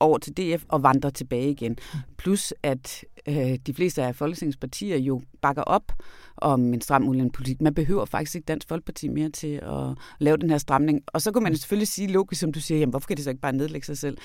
over 0.00 0.18
til 0.18 0.32
DF 0.32 0.64
og 0.68 0.82
vandre 0.82 1.10
tilbage 1.10 1.50
igen. 1.50 1.76
Plus 2.18 2.54
at 2.62 3.04
øh, 3.28 3.58
de 3.66 3.74
fleste 3.74 4.02
af 4.02 4.16
Folketingets 4.16 4.56
partier 4.56 4.98
jo 4.98 5.22
bakker 5.42 5.62
op 5.62 5.92
om 6.36 6.74
en 6.74 6.80
stram 6.80 7.08
udlændingepolitik. 7.08 7.62
Man 7.62 7.74
behøver 7.74 8.04
faktisk 8.04 8.34
ikke 8.34 8.46
Dansk 8.46 8.68
Folkeparti 8.68 9.08
mere 9.08 9.28
til 9.28 9.60
at 9.62 9.98
lave 10.18 10.36
den 10.36 10.50
her 10.50 10.58
stramning. 10.58 11.02
Og 11.06 11.22
så 11.22 11.32
kan 11.32 11.42
man 11.42 11.56
selvfølgelig 11.56 11.88
sige 11.88 12.08
logisk, 12.08 12.40
som 12.40 12.52
du 12.52 12.60
siger, 12.60 12.78
jamen 12.78 12.90
hvorfor 12.90 13.06
kan 13.06 13.16
de 13.16 13.22
så 13.22 13.30
ikke 13.30 13.40
bare 13.40 13.52
nedlægge 13.52 13.86
sig 13.86 13.98
selv? 13.98 14.18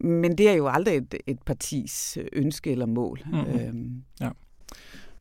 Men 0.00 0.38
det 0.38 0.48
er 0.48 0.54
jo 0.54 0.68
aldrig 0.68 0.96
et, 0.96 1.14
et 1.26 1.42
partis 1.46 2.18
ønske 2.32 2.70
eller 2.70 2.86
mål. 2.86 3.20
Mhm. 3.26 3.60
Øhm, 3.60 4.02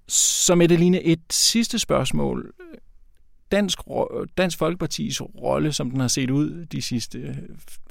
Så 0.08 0.56
Mette 0.56 1.04
et 1.04 1.20
sidste 1.32 1.80
spørgsmål. 1.80 2.54
Dansk, 3.56 3.80
Dansk 4.38 4.58
Folkepartis 4.58 5.22
rolle, 5.22 5.72
som 5.72 5.92
den 5.92 6.00
har 6.00 6.08
set 6.08 6.30
ud 6.30 6.66
de 6.66 6.82
sidste 6.82 7.20
øh, 7.20 7.36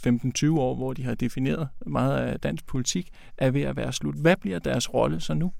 15-20 0.07 0.50
år, 0.59 0.74
hvor 0.74 0.92
de 0.92 1.05
har 1.05 1.14
defineret 1.14 1.68
meget 1.87 2.16
af 2.16 2.40
dansk 2.40 2.66
politik, 2.66 3.09
er 3.38 3.50
ved 3.50 3.62
at 3.62 3.77
være 3.77 3.92
slut. 3.92 4.14
Hvad 4.14 4.37
bliver 4.37 4.59
deres 4.59 4.94
rolle 4.94 5.20
så 5.20 5.35
nu? 5.35 5.53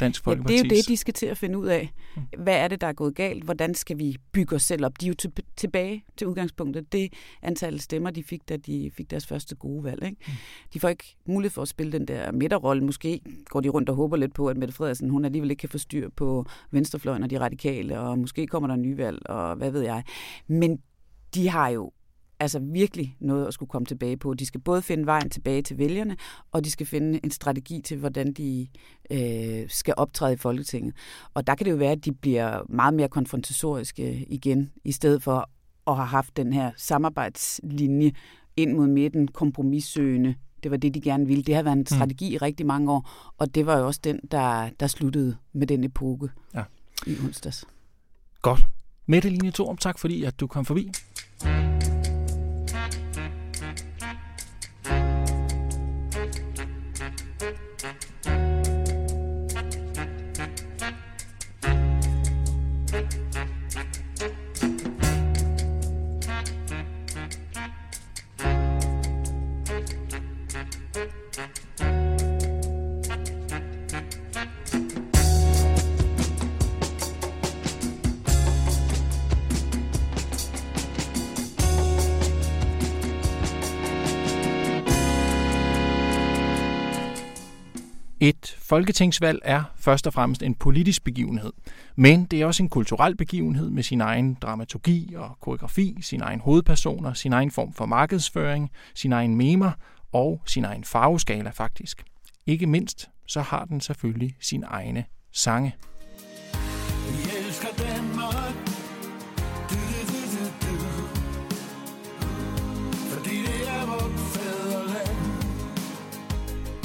Dansk 0.00 0.26
Ja, 0.26 0.34
det 0.34 0.50
er 0.50 0.58
jo 0.58 0.64
det, 0.64 0.88
de 0.88 0.96
skal 0.96 1.14
til 1.14 1.26
at 1.26 1.38
finde 1.38 1.58
ud 1.58 1.66
af. 1.66 1.92
Mm. 2.16 2.22
Hvad 2.38 2.54
er 2.56 2.68
det, 2.68 2.80
der 2.80 2.86
er 2.86 2.92
gået 2.92 3.14
galt? 3.14 3.44
Hvordan 3.44 3.74
skal 3.74 3.98
vi 3.98 4.16
bygge 4.32 4.56
os 4.56 4.62
selv 4.62 4.84
op? 4.84 5.00
De 5.00 5.06
er 5.06 5.08
jo 5.08 5.14
til, 5.14 5.32
tilbage 5.56 6.04
til 6.16 6.26
udgangspunktet. 6.26 6.92
Det 6.92 7.12
antal 7.42 7.80
stemmer, 7.80 8.10
de 8.10 8.22
fik, 8.22 8.48
da 8.48 8.56
de 8.56 8.90
fik 8.96 9.10
deres 9.10 9.26
første 9.26 9.54
gode 9.54 9.84
valg. 9.84 10.04
Ikke? 10.04 10.16
Mm. 10.26 10.32
De 10.74 10.80
får 10.80 10.88
ikke 10.88 11.16
mulighed 11.26 11.50
for 11.50 11.62
at 11.62 11.68
spille 11.68 11.92
den 11.92 12.08
der 12.08 12.32
midterrolle. 12.32 12.84
Måske 12.84 13.20
går 13.44 13.60
de 13.60 13.68
rundt 13.68 13.88
og 13.88 13.94
håber 13.94 14.16
lidt 14.16 14.34
på, 14.34 14.46
at 14.46 14.56
Mette 14.56 14.74
Frederiksen 14.74 15.10
hun 15.10 15.24
alligevel 15.24 15.50
ikke 15.50 15.60
kan 15.60 15.68
få 15.68 15.78
styr 15.78 16.08
på 16.16 16.46
venstrefløjen 16.70 17.22
og 17.22 17.30
de 17.30 17.40
radikale, 17.40 17.98
og 18.00 18.18
måske 18.18 18.46
kommer 18.46 18.66
der 18.66 18.74
en 18.74 18.82
ny 18.82 18.96
valg, 18.96 19.18
og 19.26 19.56
hvad 19.56 19.70
ved 19.70 19.82
jeg. 19.82 20.02
Men 20.46 20.78
de 21.34 21.48
har 21.48 21.68
jo 21.68 21.92
altså 22.40 22.58
virkelig 22.58 23.16
noget 23.20 23.46
at 23.46 23.54
skulle 23.54 23.68
komme 23.68 23.86
tilbage 23.86 24.16
på. 24.16 24.34
De 24.34 24.46
skal 24.46 24.60
både 24.60 24.82
finde 24.82 25.06
vejen 25.06 25.30
tilbage 25.30 25.62
til 25.62 25.78
vælgerne, 25.78 26.16
og 26.52 26.64
de 26.64 26.70
skal 26.70 26.86
finde 26.86 27.20
en 27.24 27.30
strategi 27.30 27.80
til, 27.84 27.96
hvordan 27.96 28.32
de 28.32 28.68
øh, 29.10 29.64
skal 29.68 29.94
optræde 29.96 30.32
i 30.32 30.36
Folketinget. 30.36 30.94
Og 31.34 31.46
der 31.46 31.54
kan 31.54 31.64
det 31.64 31.70
jo 31.70 31.76
være, 31.76 31.92
at 31.92 32.04
de 32.04 32.12
bliver 32.12 32.62
meget 32.68 32.94
mere 32.94 33.08
konfrontatoriske 33.08 34.24
igen, 34.28 34.70
i 34.84 34.92
stedet 34.92 35.22
for 35.22 35.50
at 35.86 35.96
have 35.96 36.06
haft 36.06 36.36
den 36.36 36.52
her 36.52 36.70
samarbejdslinje 36.76 38.12
ind 38.56 38.72
mod 38.72 38.86
midten, 38.86 39.28
kompromissøgende. 39.28 40.34
Det 40.62 40.70
var 40.70 40.76
det, 40.76 40.94
de 40.94 41.00
gerne 41.00 41.26
ville. 41.26 41.42
Det 41.42 41.54
har 41.54 41.62
været 41.62 41.76
en 41.76 41.86
strategi 41.86 42.34
i 42.34 42.36
rigtig 42.38 42.66
mange 42.66 42.92
år, 42.92 43.10
og 43.38 43.54
det 43.54 43.66
var 43.66 43.78
jo 43.78 43.86
også 43.86 44.00
den, 44.04 44.20
der, 44.30 44.70
der 44.80 44.86
sluttede 44.86 45.36
med 45.52 45.66
den 45.66 45.84
epoke 45.84 46.28
Ja. 46.54 46.62
i 47.06 47.16
onsdags. 47.24 47.64
Godt. 48.42 48.66
Mette 49.06 49.28
Line 49.30 49.52
Thorup, 49.52 49.80
tak 49.80 49.98
fordi 49.98 50.24
at 50.24 50.40
du 50.40 50.46
kom 50.46 50.64
forbi. 50.64 50.90
Folketingsvalg 88.68 89.38
er 89.44 89.62
først 89.76 90.06
og 90.06 90.12
fremmest 90.12 90.42
en 90.42 90.54
politisk 90.54 91.04
begivenhed, 91.04 91.52
men 91.96 92.24
det 92.24 92.40
er 92.40 92.46
også 92.46 92.62
en 92.62 92.68
kulturel 92.68 93.16
begivenhed 93.16 93.70
med 93.70 93.82
sin 93.82 94.00
egen 94.00 94.34
dramaturgi 94.34 95.14
og 95.16 95.36
koreografi, 95.40 95.98
sin 96.02 96.20
egen 96.20 96.40
hovedpersoner, 96.40 97.12
sin 97.12 97.32
egen 97.32 97.50
form 97.50 97.72
for 97.72 97.86
markedsføring, 97.86 98.70
sin 98.94 99.12
egen 99.12 99.36
memer 99.36 99.70
og 100.12 100.42
sin 100.46 100.64
egen 100.64 100.84
farveskala 100.84 101.50
faktisk. 101.50 102.04
Ikke 102.46 102.66
mindst 102.66 103.10
så 103.26 103.40
har 103.40 103.64
den 103.64 103.80
selvfølgelig 103.80 104.36
sin 104.40 104.64
egne 104.66 105.04
sange. 105.32 105.74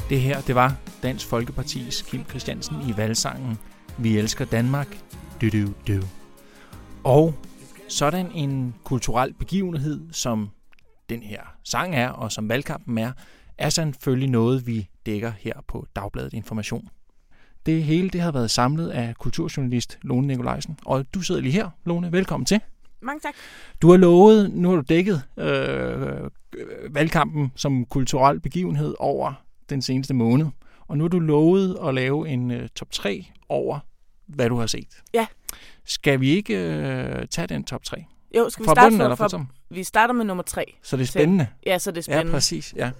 Det 0.09 0.21
her, 0.21 0.41
det 0.41 0.55
var 0.55 0.75
Dansk 1.03 1.27
Folkepartis 1.27 2.01
Kim 2.01 2.25
Christiansen 2.29 2.75
i 2.87 2.97
valgsangen 2.97 3.57
Vi 3.97 4.17
elsker 4.17 4.45
Danmark. 4.45 4.97
Du, 5.41 5.49
du, 5.49 5.73
du. 5.87 6.01
Og 7.03 7.33
sådan 7.87 8.31
en 8.31 8.75
kulturel 8.83 9.33
begivenhed, 9.33 10.01
som 10.11 10.49
den 11.09 11.23
her 11.23 11.41
sang 11.63 11.95
er, 11.95 12.09
og 12.09 12.31
som 12.31 12.49
valgkampen 12.49 12.97
er, 12.97 13.11
er 13.57 13.69
selvfølgelig 13.69 14.29
noget, 14.29 14.67
vi 14.67 14.89
dækker 15.05 15.31
her 15.39 15.53
på 15.67 15.85
Dagbladet 15.95 16.33
Information. 16.33 16.89
Det 17.65 17.83
hele 17.83 18.09
det 18.09 18.21
har 18.21 18.31
været 18.31 18.51
samlet 18.51 18.89
af 18.89 19.15
kulturjournalist 19.15 19.99
Lone 20.01 20.27
Nikolajsen, 20.27 20.79
og 20.85 21.05
du 21.13 21.21
sidder 21.21 21.41
lige 21.41 21.51
her, 21.51 21.69
Lone. 21.85 22.11
Velkommen 22.11 22.45
til. 22.45 22.59
Mange 23.01 23.19
tak. 23.19 23.33
Du 23.81 23.89
har 23.89 23.97
lovet, 23.97 24.51
nu 24.53 24.69
har 24.69 24.75
du 24.75 24.83
dækket 24.89 25.21
øh, 25.37 26.29
valgkampen 26.89 27.51
som 27.55 27.85
kulturel 27.85 28.39
begivenhed 28.39 28.95
over 28.99 29.42
den 29.69 29.81
seneste 29.81 30.13
måned, 30.13 30.45
og 30.87 30.97
nu 30.97 31.03
har 31.03 31.09
du 31.09 31.19
lovet 31.19 31.77
at 31.87 31.93
lave 31.93 32.29
en 32.29 32.51
øh, 32.51 32.69
top 32.69 32.91
3 32.91 33.25
over, 33.49 33.79
hvad 34.27 34.49
du 34.49 34.57
har 34.57 34.67
set. 34.67 34.87
Ja. 35.13 35.27
Skal 35.85 36.19
vi 36.19 36.29
ikke 36.29 36.53
øh, 36.57 37.27
tage 37.27 37.47
den 37.47 37.63
top 37.63 37.83
3? 37.83 38.05
Jo, 38.37 38.49
skal 38.49 38.63
vi 38.63 38.67
Fra 38.67 38.73
starte 38.75 38.85
bunden 38.91 39.01
eller 39.01 39.15
fra? 39.15 39.45
Vi 39.69 39.83
starter 39.83 40.13
med 40.13 40.25
nummer 40.25 40.43
tre. 40.43 40.75
Så 40.83 40.97
det 40.97 41.03
er 41.03 41.07
spændende. 41.07 41.47
Ja, 41.65 41.77
så 41.79 41.91
det 41.91 42.07
er 42.07 42.11
Ja, 42.11 42.17
spændende. 42.17 42.31
præcis. 42.35 42.73
Ja. 42.77 42.91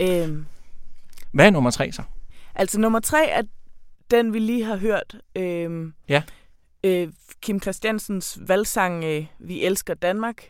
øhm, 0.00 0.46
Hvad 1.32 1.46
er 1.46 1.50
nummer 1.50 1.70
3 1.70 1.92
så? 1.92 2.02
altså 2.54 2.80
nummer 2.80 3.00
tre 3.00 3.28
er 3.28 3.42
den, 4.10 4.32
vi 4.32 4.38
lige 4.38 4.64
har 4.64 4.76
hørt. 4.76 5.16
Øhm, 5.36 5.94
Ja. 6.08 6.22
Øh, 6.84 7.08
Kim 7.40 7.60
Christiansens 7.62 8.38
valgsang 8.40 9.04
øh, 9.04 9.26
Vi 9.38 9.64
elsker 9.64 9.94
Danmark, 9.94 10.44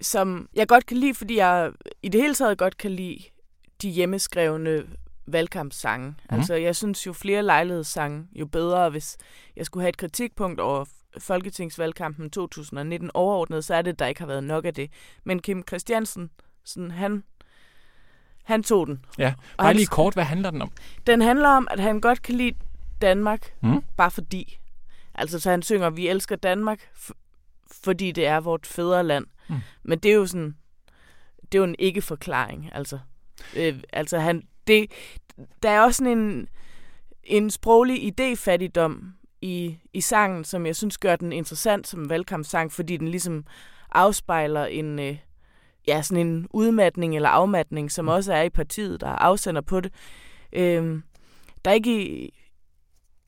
som 0.00 0.48
jeg 0.54 0.68
godt 0.68 0.86
kan 0.86 0.96
lide, 0.96 1.14
fordi 1.14 1.36
jeg 1.36 1.70
i 2.02 2.08
det 2.08 2.20
hele 2.20 2.34
taget 2.34 2.58
godt 2.58 2.76
kan 2.78 2.90
lide 2.90 3.18
de 3.82 3.88
hjemmeskrevne 3.90 4.82
valgkampssange. 5.26 6.08
Mm. 6.08 6.14
Altså, 6.36 6.54
jeg 6.54 6.76
synes 6.76 7.06
jo 7.06 7.12
flere 7.12 7.42
lejlighedssange, 7.42 8.26
jo 8.32 8.46
bedre. 8.46 8.90
Hvis 8.90 9.16
jeg 9.56 9.66
skulle 9.66 9.82
have 9.82 9.88
et 9.88 9.96
kritikpunkt 9.96 10.60
over 10.60 10.84
Folketingsvalgkampen 11.18 12.30
2019 12.30 13.10
overordnet, 13.14 13.64
så 13.64 13.74
er 13.74 13.82
det, 13.82 13.98
der 13.98 14.06
ikke 14.06 14.20
har 14.20 14.26
været 14.26 14.44
nok 14.44 14.64
af 14.64 14.74
det. 14.74 14.90
Men 15.24 15.42
Kim 15.42 15.64
Christiansen, 15.68 16.30
sådan, 16.64 16.90
han, 16.90 17.24
han 18.44 18.62
tog 18.62 18.86
den. 18.86 19.04
Ja, 19.18 19.34
bare 19.58 19.66
han- 19.66 19.76
lige 19.76 19.86
kort, 19.86 20.14
hvad 20.14 20.24
handler 20.24 20.50
den 20.50 20.62
om? 20.62 20.72
Den 21.06 21.20
handler 21.22 21.48
om, 21.48 21.68
at 21.70 21.80
han 21.80 22.00
godt 22.00 22.22
kan 22.22 22.34
lide 22.34 22.56
Danmark, 23.02 23.54
Mm. 23.62 23.82
bare 23.96 24.10
fordi. 24.10 24.58
Altså, 25.14 25.40
så 25.40 25.50
han 25.50 25.62
synger, 25.62 25.90
vi 25.90 26.08
elsker 26.08 26.36
Danmark, 26.36 26.88
fordi 27.84 28.12
det 28.12 28.26
er 28.26 28.40
vort 28.40 28.66
fædreland. 28.66 29.26
Mm. 29.48 29.56
Men 29.82 29.98
det 29.98 30.10
er 30.10 30.14
jo 30.14 30.26
sådan, 30.26 30.56
det 31.42 31.54
er 31.54 31.58
jo 31.58 31.64
en 31.64 31.76
ikke-forklaring, 31.78 32.70
altså. 32.72 32.98
Øh, 33.56 33.80
altså, 33.92 34.18
han, 34.18 34.42
det, 34.66 34.90
der 35.62 35.70
er 35.70 35.80
også 35.80 35.98
sådan 35.98 36.18
en, 36.18 36.48
en 37.24 37.50
sproglig 37.50 38.12
idéfattigdom 38.12 39.04
i, 39.40 39.76
i 39.92 40.00
sangen, 40.00 40.44
som 40.44 40.66
jeg 40.66 40.76
synes 40.76 40.98
gør 40.98 41.16
den 41.16 41.32
interessant 41.32 41.86
som 41.86 42.10
valgkampsang, 42.10 42.72
fordi 42.72 42.96
den 42.96 43.08
ligesom 43.08 43.44
afspejler 43.92 44.64
en, 44.64 44.98
øh, 44.98 45.16
ja, 45.88 46.02
sådan 46.02 46.26
en 46.26 46.46
udmatning 46.50 47.16
eller 47.16 47.28
afmatning, 47.28 47.92
som 47.92 48.08
også 48.08 48.32
er 48.32 48.42
i 48.42 48.50
partiet, 48.50 49.00
der 49.00 49.08
afsender 49.08 49.60
på 49.60 49.80
det. 49.80 49.92
Øh, 50.52 51.00
der 51.64 51.70
er 51.70 51.74
ikke 51.74 52.02
i, 52.08 52.38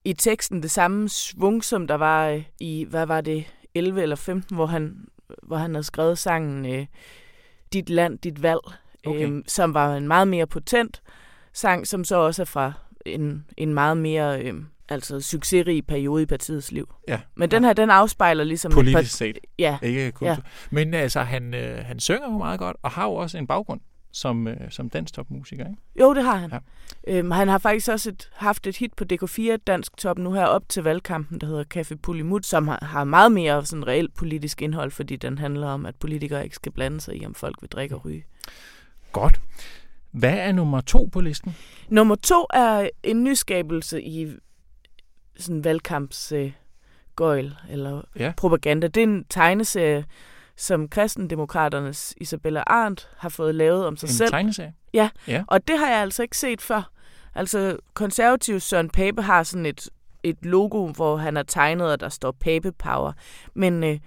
i 0.05 0.13
teksten 0.13 0.63
det 0.63 0.71
samme 0.71 1.09
svung, 1.09 1.65
som 1.65 1.87
der 1.87 1.95
var 1.95 2.29
øh, 2.29 2.45
i, 2.61 2.87
hvad 2.91 3.07
var 3.07 3.21
det, 3.21 3.55
11 3.75 4.03
eller 4.03 4.17
15, 4.17 4.57
hvor 4.57 4.67
han, 4.67 5.07
hvor 5.43 5.57
han 5.57 5.75
havde 5.75 5.85
skrevet 5.85 6.19
sangen 6.19 6.67
øh, 6.67 6.87
Dit 7.73 7.91
land, 7.91 8.19
dit 8.19 8.43
valg, 8.43 8.61
Okay. 9.07 9.29
øh, 9.29 9.43
som 9.47 9.75
var 9.75 9.97
en 9.97 10.09
meget 10.09 10.29
mere 10.29 10.47
potent 10.47 11.03
sang, 11.55 11.87
som 11.87 12.05
så 12.05 12.17
også 12.17 12.43
er 12.43 12.47
fra 12.47 12.73
en, 13.07 13.45
en 13.57 13.75
meget 13.75 13.97
mere 13.97 14.43
øh, 14.43 14.55
altså 14.89 15.21
succesrig 15.21 15.87
periode 15.87 16.23
i 16.23 16.27
partiets 16.27 16.73
liv. 16.73 16.95
Ja. 17.09 17.21
Men 17.35 17.51
den 17.51 17.65
her, 17.65 17.73
den 17.73 17.91
afspejler 17.91 18.45
ligesom... 18.45 18.73
Politisk 18.73 18.97
par- 18.97 19.17
set, 19.17 19.39
Ja, 19.59 19.79
ikke 19.83 20.13
kultur. 20.13 20.29
Ja. 20.29 20.37
Men 20.71 20.95
altså, 20.95 21.21
han, 21.21 21.55
øh, 21.55 21.85
han 21.85 22.01
synger 22.01 22.33
jo 22.33 22.39
meget 22.39 22.59
godt, 22.59 22.77
og 22.83 22.91
har 22.91 23.05
jo 23.05 23.15
også 23.15 23.39
en 23.39 23.47
baggrund 23.47 23.81
som, 24.13 24.49
øh, 24.49 24.57
som 24.71 24.91
dansk 24.91 25.15
topmusiker, 25.15 25.69
ikke? 25.69 25.83
jo, 26.01 26.15
det 26.15 26.25
har 26.25 26.37
han. 26.37 26.51
Ja. 26.51 26.59
Øhm, 27.09 27.31
han 27.31 27.49
har 27.49 27.59
faktisk 27.59 27.89
også 27.89 28.11
et, 28.11 28.31
haft 28.35 28.67
et 28.67 28.77
hit 28.77 28.95
på 28.95 29.05
DK4 29.13 29.57
Dansk 29.67 29.97
Top 29.97 30.19
nu 30.19 30.33
her 30.33 30.45
op 30.45 30.69
til 30.69 30.83
valgkampen, 30.83 31.41
der 31.41 31.47
hedder 31.47 31.65
Café 31.77 31.97
Pulimut, 32.03 32.47
som 32.47 32.69
har, 32.69 32.85
har 32.85 33.05
meget 33.05 33.33
mere 33.33 33.67
sådan 33.67 33.87
reelt 33.87 34.15
politisk 34.15 34.63
indhold, 34.63 34.91
fordi 34.91 35.17
den 35.17 35.39
handler 35.39 35.69
om, 35.69 35.87
at 35.87 35.95
politikere 35.95 36.45
ikke 36.45 36.57
skal 36.57 36.73
blande 36.73 37.01
sig 37.01 37.17
i, 37.17 37.27
om 37.27 37.35
folk 37.35 37.57
vil 37.61 37.71
drikke 37.71 37.95
og 37.95 38.05
ryge. 38.05 38.25
Godt. 39.13 39.41
Hvad 40.15 40.39
er 40.39 40.53
nummer 40.53 40.81
to 40.81 41.09
på 41.13 41.21
listen? 41.21 41.57
Nummer 41.89 42.15
to 42.15 42.47
er 42.55 42.89
en 43.03 43.25
nyskabelse 43.25 44.03
i 44.03 44.33
sådan 45.39 45.65
valgkamps 45.65 46.33
øh, 46.33 46.53
eller 47.69 48.03
Ja. 48.19 48.33
propaganda. 48.37 48.87
Det 48.87 48.97
er 49.01 49.05
en 49.07 49.25
tegneserie, 49.31 50.05
som 50.57 50.89
kristendemokraternes 50.89 52.15
Isabella 52.17 52.63
Arndt 52.67 53.09
har 53.19 53.29
fået 53.29 53.55
lavet 53.55 53.87
om 53.87 53.97
sig 53.97 54.07
En 54.07 54.13
selv. 54.13 54.31
tegneserie? 54.31 54.73
Og 55.49 55.69
det 55.69 55.79
har 55.79 55.87
jeg 55.91 55.99
altså 56.03 56.23
ikke 56.23 56.37
set 56.39 56.61
før. 56.63 56.91
Altså, 57.35 57.77
konservativ 57.95 58.61
Søren 58.61 58.91
Pape 58.91 59.23
har 59.23 59.43
sådan 59.43 59.67
et, 59.67 59.89
et 60.23 60.37
logo, 60.43 60.87
hvor 60.87 61.17
han 61.17 61.37
har 61.37 61.43
tegnet, 61.43 61.93
og 61.93 62.01
der 62.01 62.09
står 62.09 62.33
Pape 62.41 62.73
Power. 62.73 63.13
Men 63.55 63.85
øh, 63.85 63.99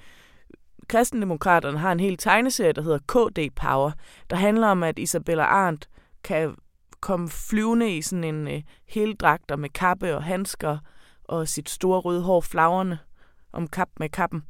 kristendemokraterne 0.87 1.77
har 1.77 1.91
en 1.91 1.99
hel 1.99 2.17
tegneserie, 2.17 2.71
der 2.73 2.81
hedder 2.81 2.97
KD 2.99 3.55
Power, 3.55 3.91
der 4.29 4.35
handler 4.35 4.67
om, 4.67 4.83
at 4.83 4.99
Isabella 4.99 5.43
Arndt 5.43 5.89
kan 6.27 6.55
komme 6.99 7.29
flyvende 7.29 7.97
i 7.97 8.01
sådan 8.01 8.23
en 8.23 8.47
øh, 8.47 8.61
heldragter 8.87 9.55
med 9.55 9.69
kappe 9.69 10.15
og 10.15 10.23
handsker 10.23 10.77
og 11.23 11.47
sit 11.47 11.69
store 11.69 11.99
røde 11.99 12.21
hår 12.21 12.41
flagrende 12.41 12.97
om 13.53 13.67
kap 13.67 13.89
med 13.99 14.09
kappen. 14.09 14.43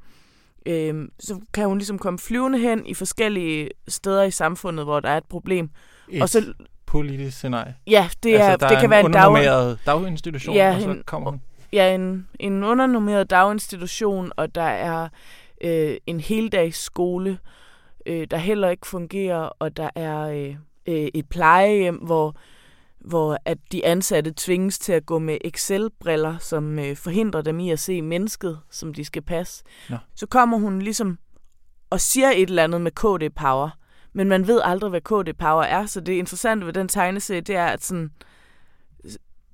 Øhm, 0.65 1.09
så 1.19 1.39
kan 1.53 1.67
hun 1.67 1.77
ligesom 1.77 1.99
komme 1.99 2.19
flyvende 2.19 2.59
hen 2.59 2.85
i 2.85 2.93
forskellige 2.93 3.69
steder 3.87 4.23
i 4.23 4.31
samfundet, 4.31 4.85
hvor 4.85 4.99
der 4.99 5.09
er 5.09 5.17
et 5.17 5.25
problem. 5.29 5.69
Et 6.09 6.21
Og 6.21 6.29
så, 6.29 6.53
politisk 6.85 7.37
scenarie. 7.37 7.75
ja, 7.87 8.09
det, 8.23 8.35
er, 8.41 8.45
altså, 8.49 8.67
det 8.67 8.75
er 8.77 8.81
kan 8.81 8.89
være 8.89 9.05
en 9.05 9.11
dag, 9.13 9.77
daginstitution, 9.85 10.55
Ja, 10.55 10.75
og 10.75 10.81
så 10.81 10.89
en- 10.89 11.03
kommer 11.05 11.31
hun. 11.31 11.41
ja, 11.73 11.95
en, 11.95 12.27
en 12.39 12.63
undernormeret 12.63 13.29
daginstitution, 13.29 14.31
og 14.37 14.55
der 14.55 14.61
er 14.61 15.07
øh, 15.61 15.97
en 16.07 16.19
heldagsskole, 16.19 17.39
øh, 18.05 18.27
der 18.31 18.37
heller 18.37 18.69
ikke 18.69 18.87
fungerer, 18.87 19.39
og 19.59 19.77
der 19.77 19.89
er 19.95 20.19
øh, 20.19 20.55
øh, 20.87 21.07
et 21.13 21.29
plejehjem, 21.29 21.95
hvor, 21.95 22.35
hvor 22.99 23.37
at 23.45 23.57
de 23.71 23.85
ansatte 23.85 24.33
tvinges 24.37 24.79
til 24.79 24.93
at 24.93 25.05
gå 25.05 25.19
med 25.19 25.37
Excel-briller, 25.45 26.37
som 26.37 26.79
øh, 26.79 26.95
forhindrer 26.95 27.41
dem 27.41 27.59
i 27.59 27.71
at 27.71 27.79
se 27.79 28.01
mennesket, 28.01 28.59
som 28.71 28.93
de 28.93 29.05
skal 29.05 29.21
passe. 29.21 29.63
Nå. 29.89 29.97
Så 30.15 30.25
kommer 30.25 30.57
hun 30.57 30.81
ligesom 30.81 31.17
og 31.89 32.01
siger 32.01 32.29
et 32.29 32.49
eller 32.49 32.63
andet 32.63 32.81
med 32.81 32.91
KD 32.91 33.35
Power, 33.35 33.69
men 34.13 34.27
man 34.27 34.47
ved 34.47 34.61
aldrig, 34.63 34.89
hvad 34.89 35.01
KD 35.01 35.33
Power 35.37 35.63
er, 35.63 35.85
så 35.85 36.01
det 36.01 36.13
interessante 36.13 36.65
ved 36.65 36.73
den 36.73 36.87
tegneserie, 36.87 37.41
det 37.41 37.55
er, 37.55 37.65
at 37.65 37.83
sådan, 37.83 38.11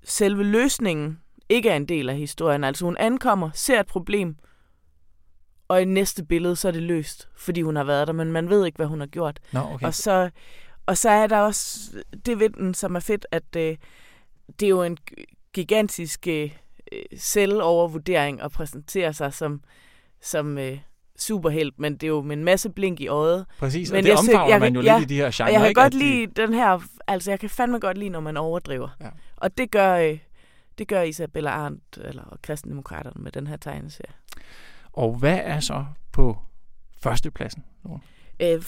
selve 0.03 0.43
løsningen 0.43 1.19
ikke 1.49 1.69
er 1.69 1.75
en 1.75 1.85
del 1.85 2.09
af 2.09 2.15
historien. 2.15 2.63
Altså 2.63 2.85
hun 2.85 2.97
ankommer, 2.97 3.49
ser 3.53 3.79
et 3.79 3.87
problem, 3.87 4.35
og 5.67 5.81
i 5.81 5.85
næste 5.85 6.25
billede, 6.25 6.55
så 6.55 6.67
er 6.67 6.71
det 6.71 6.81
løst, 6.81 7.29
fordi 7.35 7.61
hun 7.61 7.75
har 7.75 7.83
været 7.83 8.07
der, 8.07 8.13
men 8.13 8.31
man 8.31 8.49
ved 8.49 8.65
ikke, 8.65 8.75
hvad 8.75 8.85
hun 8.85 8.99
har 8.99 9.07
gjort. 9.07 9.39
Nå, 9.51 9.59
okay. 9.59 9.85
Og 9.85 9.93
så, 9.93 10.29
og 10.85 10.97
så 10.97 11.09
er 11.09 11.27
der 11.27 11.37
også 11.39 11.91
det 12.25 12.39
ved 12.39 12.49
den, 12.49 12.73
som 12.73 12.95
er 12.95 12.99
fedt, 12.99 13.25
at 13.31 13.55
øh, 13.57 13.77
det 14.59 14.65
er 14.65 14.69
jo 14.69 14.83
en 14.83 14.97
gigantisk 15.53 16.27
øh, 16.27 16.49
selvovervurdering 17.17 18.41
at 18.41 18.51
præsentere 18.51 19.13
sig 19.13 19.33
som, 19.33 19.61
som 20.21 20.57
øh, 20.57 20.77
superhelt, 21.19 21.79
men 21.79 21.93
det 21.93 22.03
er 22.03 22.07
jo 22.07 22.21
med 22.21 22.37
en 22.37 22.43
masse 22.43 22.69
blink 22.69 22.99
i 22.99 23.07
øjet. 23.07 23.45
Præcis, 23.59 23.91
og 23.91 23.95
men 23.95 24.03
det 24.03 24.09
jeg 24.09 24.17
omfavner 24.17 24.47
jeg 24.53 24.59
man 24.59 24.75
jo 24.75 24.81
ja, 24.81 24.99
lidt 24.99 25.11
i 25.11 25.13
de 25.15 25.19
her 25.19 25.31
genrer, 25.33 25.47
Og 25.47 25.53
jeg 25.53 25.59
kan 25.61 25.69
ikke? 25.69 25.81
godt 25.81 25.93
At 25.93 25.99
de- 25.99 25.99
lide 25.99 26.27
den 26.41 26.53
her, 26.53 26.79
altså 27.07 27.31
jeg 27.31 27.39
kan 27.39 27.49
fandme 27.49 27.79
godt 27.79 27.97
lide, 27.97 28.09
når 28.09 28.19
man 28.19 28.37
overdriver. 28.37 28.89
Ja. 29.01 29.09
Og 29.37 29.57
det 29.57 29.71
gør, 29.71 29.95
øh, 29.95 30.17
det 30.77 30.87
gør 30.87 31.01
Isabella 31.01 31.49
Arndt, 31.49 31.97
eller 31.97 32.37
Kristendemokraterne 32.41 33.23
med 33.23 33.31
den 33.31 33.47
her 33.47 33.57
tegneserie. 33.57 34.13
Og 34.93 35.15
hvad 35.15 35.39
er 35.43 35.59
så 35.59 35.85
på 36.11 36.37
førstepladsen? 37.03 37.63
Øh, 38.39 38.61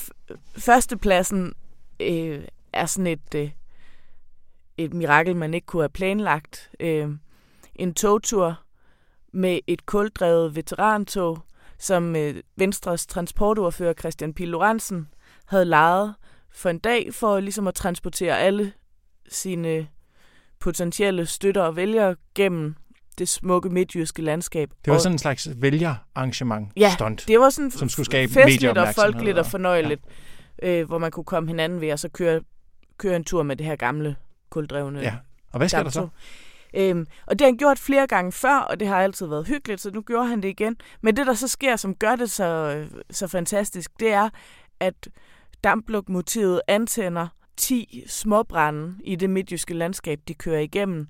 førstepladsen 0.57 1.53
øh, 1.99 2.43
er 2.73 2.85
sådan 2.85 3.07
et, 3.07 3.35
øh, 3.35 3.49
et 4.77 4.93
mirakel, 4.93 5.35
man 5.35 5.53
ikke 5.53 5.67
kunne 5.67 5.81
have 5.83 5.89
planlagt. 5.89 6.71
Øh, 6.79 7.09
en 7.75 7.93
togtur 7.93 8.59
med 9.33 9.59
et 9.67 9.85
kuldrevet 9.85 10.55
veterantog, 10.55 11.39
som 11.77 12.15
øh, 12.15 12.35
Venstres 12.55 13.05
transportordfører 13.07 13.93
Christian 13.93 14.33
Pil 14.33 14.47
Lorentzen 14.47 15.07
havde 15.45 15.65
lejet 15.65 16.15
for 16.51 16.69
en 16.69 16.79
dag 16.79 17.13
for 17.13 17.39
ligesom 17.39 17.67
at 17.67 17.75
transportere 17.75 18.39
alle 18.39 18.71
sine 19.29 19.87
potentielle 20.59 21.25
støtter 21.25 21.61
og 21.61 21.75
vælgere 21.75 22.15
gennem 22.35 22.75
det 23.17 23.29
smukke 23.29 23.69
midtjyske 23.69 24.21
landskab. 24.21 24.69
Det 24.85 24.93
var 24.93 24.97
sådan 24.99 25.11
en 25.15 25.19
slags 25.19 25.49
vælgerarrangement 25.55 26.69
Ja, 26.77 26.91
stunt. 26.93 27.25
det 27.27 27.39
var 27.39 27.49
sådan 27.49 27.71
som 27.71 27.89
skulle 27.89 28.05
skabe 28.05 28.33
festligt 28.33 28.77
og 28.77 28.87
folkeligt 28.95 29.37
og- 29.37 29.39
og 29.45 29.51
fornøjeligt, 29.51 30.01
ja. 30.05 30.11
Øh, 30.63 30.87
hvor 30.87 30.97
man 30.97 31.11
kunne 31.11 31.23
komme 31.23 31.49
hinanden 31.49 31.81
ved 31.81 31.91
og 31.91 31.99
så 31.99 32.09
køre, 32.09 32.41
køre 32.97 33.15
en 33.15 33.23
tur 33.23 33.43
med 33.43 33.55
det 33.55 33.65
her 33.65 33.75
gamle 33.75 34.15
kuldrevne 34.49 34.99
Ja. 34.99 35.13
Og 35.51 35.57
hvad 35.57 35.69
sker 35.69 35.83
der 35.83 35.89
så? 35.89 36.07
Øhm, 36.73 37.07
og 37.25 37.39
det 37.39 37.41
har 37.41 37.47
han 37.51 37.57
gjort 37.57 37.79
flere 37.79 38.07
gange 38.07 38.31
før, 38.31 38.57
og 38.57 38.79
det 38.79 38.87
har 38.87 39.01
altid 39.01 39.27
været 39.27 39.47
hyggeligt, 39.47 39.81
så 39.81 39.91
nu 39.91 40.01
gjorde 40.01 40.27
han 40.27 40.41
det 40.41 40.49
igen. 40.49 40.77
Men 41.01 41.17
det, 41.17 41.27
der 41.27 41.33
så 41.33 41.47
sker, 41.47 41.75
som 41.75 41.95
gør 41.95 42.15
det 42.15 42.31
så, 42.31 42.83
så 43.11 43.27
fantastisk, 43.27 43.91
det 43.99 44.11
er, 44.11 44.29
at 44.79 45.09
damplokomotivet 45.63 46.61
antænder 46.67 47.27
10 47.57 48.03
småbrænde 48.07 48.95
i 49.03 49.15
det 49.15 49.29
midtjyske 49.29 49.73
landskab, 49.73 50.19
de 50.27 50.33
kører 50.33 50.59
igennem. 50.59 51.07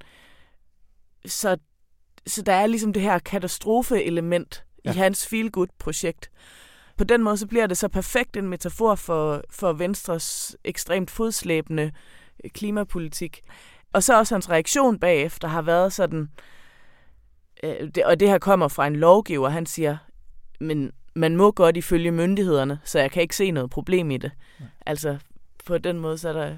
Så, 1.26 1.58
så 2.28 2.42
der 2.42 2.54
er 2.54 2.68
ligesom 2.68 2.94
det 2.94 3.02
her 3.02 3.20
katastrofeelement. 3.20 4.66
Ja. 4.86 4.92
i 4.92 4.96
hans 4.96 5.28
feel-good-projekt. 5.28 6.32
På 6.98 7.04
den 7.04 7.24
måde 7.24 7.38
så 7.38 7.48
bliver 7.48 7.68
det 7.68 7.78
så 7.78 7.88
perfekt 7.88 8.38
en 8.38 8.48
metafor 8.48 8.96
for, 8.96 9.42
for 9.50 9.74
Venstres 9.74 10.56
ekstremt 10.64 11.12
fodslæbende 11.12 11.92
øh, 12.44 12.50
klimapolitik. 12.52 13.42
Og 13.94 14.04
så 14.04 14.18
også 14.18 14.36
hans 14.36 14.50
reaktion 14.50 15.00
bagefter 15.00 15.48
har 15.48 15.62
været 15.62 15.94
sådan, 15.94 16.30
øh, 17.64 17.90
det, 17.96 18.06
og 18.06 18.20
det 18.20 18.30
her 18.30 18.38
kommer 18.38 18.68
fra 18.68 18.88
en 18.88 18.96
lovgiver, 18.96 19.50
han 19.50 19.66
siger, 19.66 19.98
men 20.60 20.92
man 21.16 21.36
må 21.36 21.52
godt 21.52 21.78
ifølge 21.78 22.12
myndighederne, 22.12 22.80
så 22.84 23.00
jeg 23.00 23.12
kan 23.12 23.22
ikke 23.22 23.36
se 23.36 23.52
noget 23.52 23.70
problem 23.70 24.12
i 24.12 24.18
det. 24.18 24.32
Ja. 24.60 24.66
Altså 24.86 25.18
på 25.66 25.78
den 25.78 26.00
måde, 26.00 26.18
så 26.18 26.30
er, 26.30 26.34
der, 26.34 26.58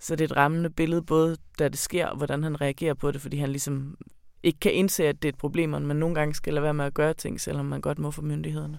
så 0.00 0.14
er 0.14 0.16
det 0.16 0.24
et 0.24 0.36
rammende 0.36 0.70
billede, 0.70 1.02
både 1.02 1.36
da 1.58 1.68
det 1.68 1.78
sker, 1.78 2.06
og 2.06 2.16
hvordan 2.16 2.42
han 2.42 2.60
reagerer 2.60 2.94
på 2.94 3.10
det, 3.10 3.20
fordi 3.20 3.36
han 3.36 3.50
ligesom 3.50 3.96
ikke 4.42 4.60
kan 4.60 4.72
indse, 4.72 5.06
at 5.06 5.22
det 5.22 5.28
er 5.28 5.32
et 5.32 5.38
problem, 5.38 5.72
og 5.72 5.82
man 5.82 5.96
nogle 5.96 6.14
gange 6.14 6.34
skal 6.34 6.54
lade 6.54 6.62
være 6.62 6.74
med 6.74 6.84
at 6.84 6.94
gøre 6.94 7.14
ting, 7.14 7.40
selvom 7.40 7.66
man 7.66 7.80
godt 7.80 7.98
må 7.98 8.10
for 8.10 8.22
myndighederne. 8.22 8.78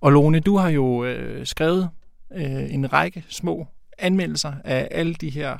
Og 0.00 0.12
Lone, 0.12 0.40
du 0.40 0.56
har 0.56 0.68
jo 0.68 1.04
øh, 1.04 1.46
skrevet 1.46 1.90
øh, 2.32 2.74
en 2.74 2.92
række 2.92 3.24
små 3.28 3.66
anmeldelser 3.98 4.52
af 4.64 4.88
alle 4.90 5.14
de 5.14 5.30
her 5.30 5.56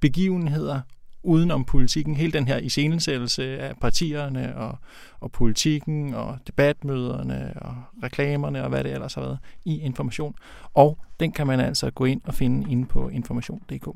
begivenheder 0.00 0.80
udenom 1.22 1.64
politikken. 1.64 2.16
Hele 2.16 2.32
den 2.32 2.48
her 2.48 2.58
iscenesættelse 2.58 3.58
af 3.58 3.76
partierne 3.80 4.56
og, 4.56 4.78
og 5.20 5.32
politikken 5.32 6.14
og 6.14 6.38
debatmøderne 6.46 7.52
og 7.56 7.74
reklamerne 8.02 8.62
og 8.62 8.68
hvad 8.68 8.84
det 8.84 8.92
ellers 8.92 9.14
har 9.14 9.22
været 9.22 9.38
i 9.64 9.80
Information. 9.80 10.34
Og 10.74 10.98
den 11.20 11.32
kan 11.32 11.46
man 11.46 11.60
altså 11.60 11.90
gå 11.90 12.04
ind 12.04 12.20
og 12.24 12.34
finde 12.34 12.70
inde 12.70 12.86
på 12.86 13.08
information.dk. 13.08 13.88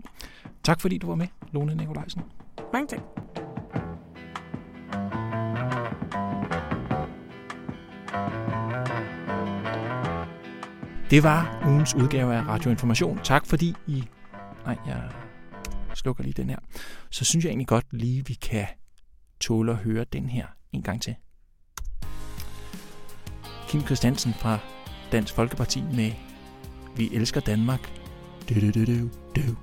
Tak 0.65 0.81
fordi 0.81 0.99
du 0.99 1.07
var 1.07 1.15
med, 1.15 1.27
Lone 1.53 1.75
Nikolajsen. 1.75 2.23
Mange 2.73 2.89
tak. 2.89 3.01
Det 11.13 11.23
var 11.23 11.63
ugens 11.67 11.95
udgave 11.95 12.35
af 12.35 12.43
Radioinformation. 12.47 13.19
Tak 13.25 13.47
fordi 13.47 13.75
I... 13.87 14.05
Nej, 14.67 14.79
jeg 14.87 15.11
slukker 15.95 16.25
lige 16.25 16.33
den 16.33 16.51
her. 16.51 16.59
Så 17.11 17.25
synes 17.25 17.45
jeg 17.45 17.51
egentlig 17.51 17.67
godt 17.67 17.87
lige, 17.91 18.27
vi 18.27 18.35
kan 18.35 18.67
tåle 19.41 19.73
at 19.73 19.79
høre 19.79 20.05
den 20.13 20.29
her 20.29 20.47
en 20.73 20.83
gang 20.83 21.03
til. 21.03 21.15
Kim 23.69 23.81
Christiansen 23.81 24.35
fra 24.35 24.59
Dansk 25.13 25.35
Folkeparti 25.35 25.83
med 25.83 26.13
Vi 26.97 27.11
elsker 27.13 27.41
Danmark. 27.41 27.93
Du, 28.49 28.55
du, 28.55 28.71
du, 28.71 28.85
du, 28.85 29.09
du. 29.37 29.57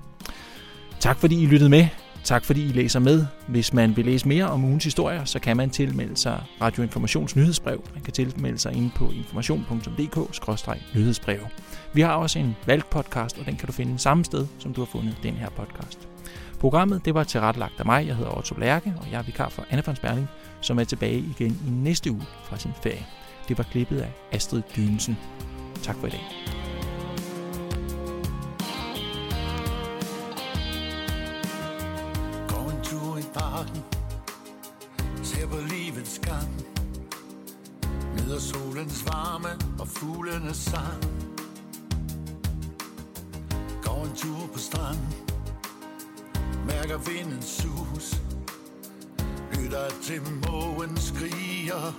Tak 0.99 1.17
fordi 1.17 1.43
I 1.43 1.45
lyttede 1.45 1.69
med. 1.69 1.87
Tak 2.29 2.45
fordi 2.45 2.65
I 2.65 2.71
læser 2.71 2.99
med. 2.99 3.25
Hvis 3.47 3.73
man 3.73 3.97
vil 3.97 4.05
læse 4.05 4.27
mere 4.27 4.45
om 4.45 4.63
ugens 4.63 4.83
historier, 4.83 5.25
så 5.25 5.39
kan 5.39 5.57
man 5.57 5.69
tilmelde 5.69 6.17
sig 6.17 6.43
Radioinformations 6.61 7.35
nyhedsbrev. 7.35 7.83
Man 7.93 8.03
kan 8.03 8.13
tilmelde 8.13 8.57
sig 8.57 8.73
inde 8.73 8.91
på 8.95 9.11
information.dk-nyhedsbrev. 9.11 11.39
Vi 11.93 12.01
har 12.01 12.13
også 12.13 12.39
en 12.39 12.55
valgpodcast, 12.65 13.39
og 13.39 13.45
den 13.45 13.55
kan 13.55 13.67
du 13.67 13.71
finde 13.71 13.99
samme 13.99 14.25
sted, 14.25 14.47
som 14.59 14.73
du 14.73 14.81
har 14.81 14.85
fundet 14.85 15.17
den 15.23 15.33
her 15.33 15.49
podcast. 15.49 16.07
Programmet 16.59 17.05
det 17.05 17.13
var 17.13 17.23
tilrettelagt 17.23 17.79
af 17.79 17.85
mig. 17.85 18.07
Jeg 18.07 18.15
hedder 18.15 18.37
Otto 18.37 18.55
Lærke, 18.59 18.93
og 19.01 19.11
jeg 19.11 19.19
er 19.19 19.23
vikar 19.23 19.49
for 19.49 19.65
Anne 19.69 19.83
von 19.85 19.95
Sperling, 19.95 20.27
som 20.61 20.79
er 20.79 20.83
tilbage 20.83 21.17
igen 21.17 21.61
i 21.67 21.69
næste 21.69 22.11
uge 22.11 22.25
fra 22.43 22.57
sin 22.57 22.71
ferie. 22.83 23.05
Det 23.47 23.57
var 23.57 23.63
klippet 23.63 24.01
af 24.01 24.11
Astrid 24.31 24.61
Dynesen. 24.75 25.17
Tak 25.83 25.95
for 25.95 26.07
i 26.07 26.09
dag. 26.09 26.23
Sang. 40.59 41.03
Gå 43.83 43.91
en 44.03 44.15
tur 44.15 44.47
på 44.53 44.59
strand. 44.59 44.97
Mærker 46.67 46.97
vinden 46.97 47.41
sus. 47.41 48.21
Lytter 49.53 49.89
til 50.01 50.21
mågen 50.21 50.97
skriger. 50.97 51.93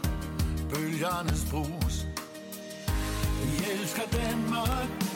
Bølgernes 0.74 1.46
brus. 1.50 2.06
Vi 3.42 3.64
elsker 3.72 4.02
Danmark. 4.12 5.09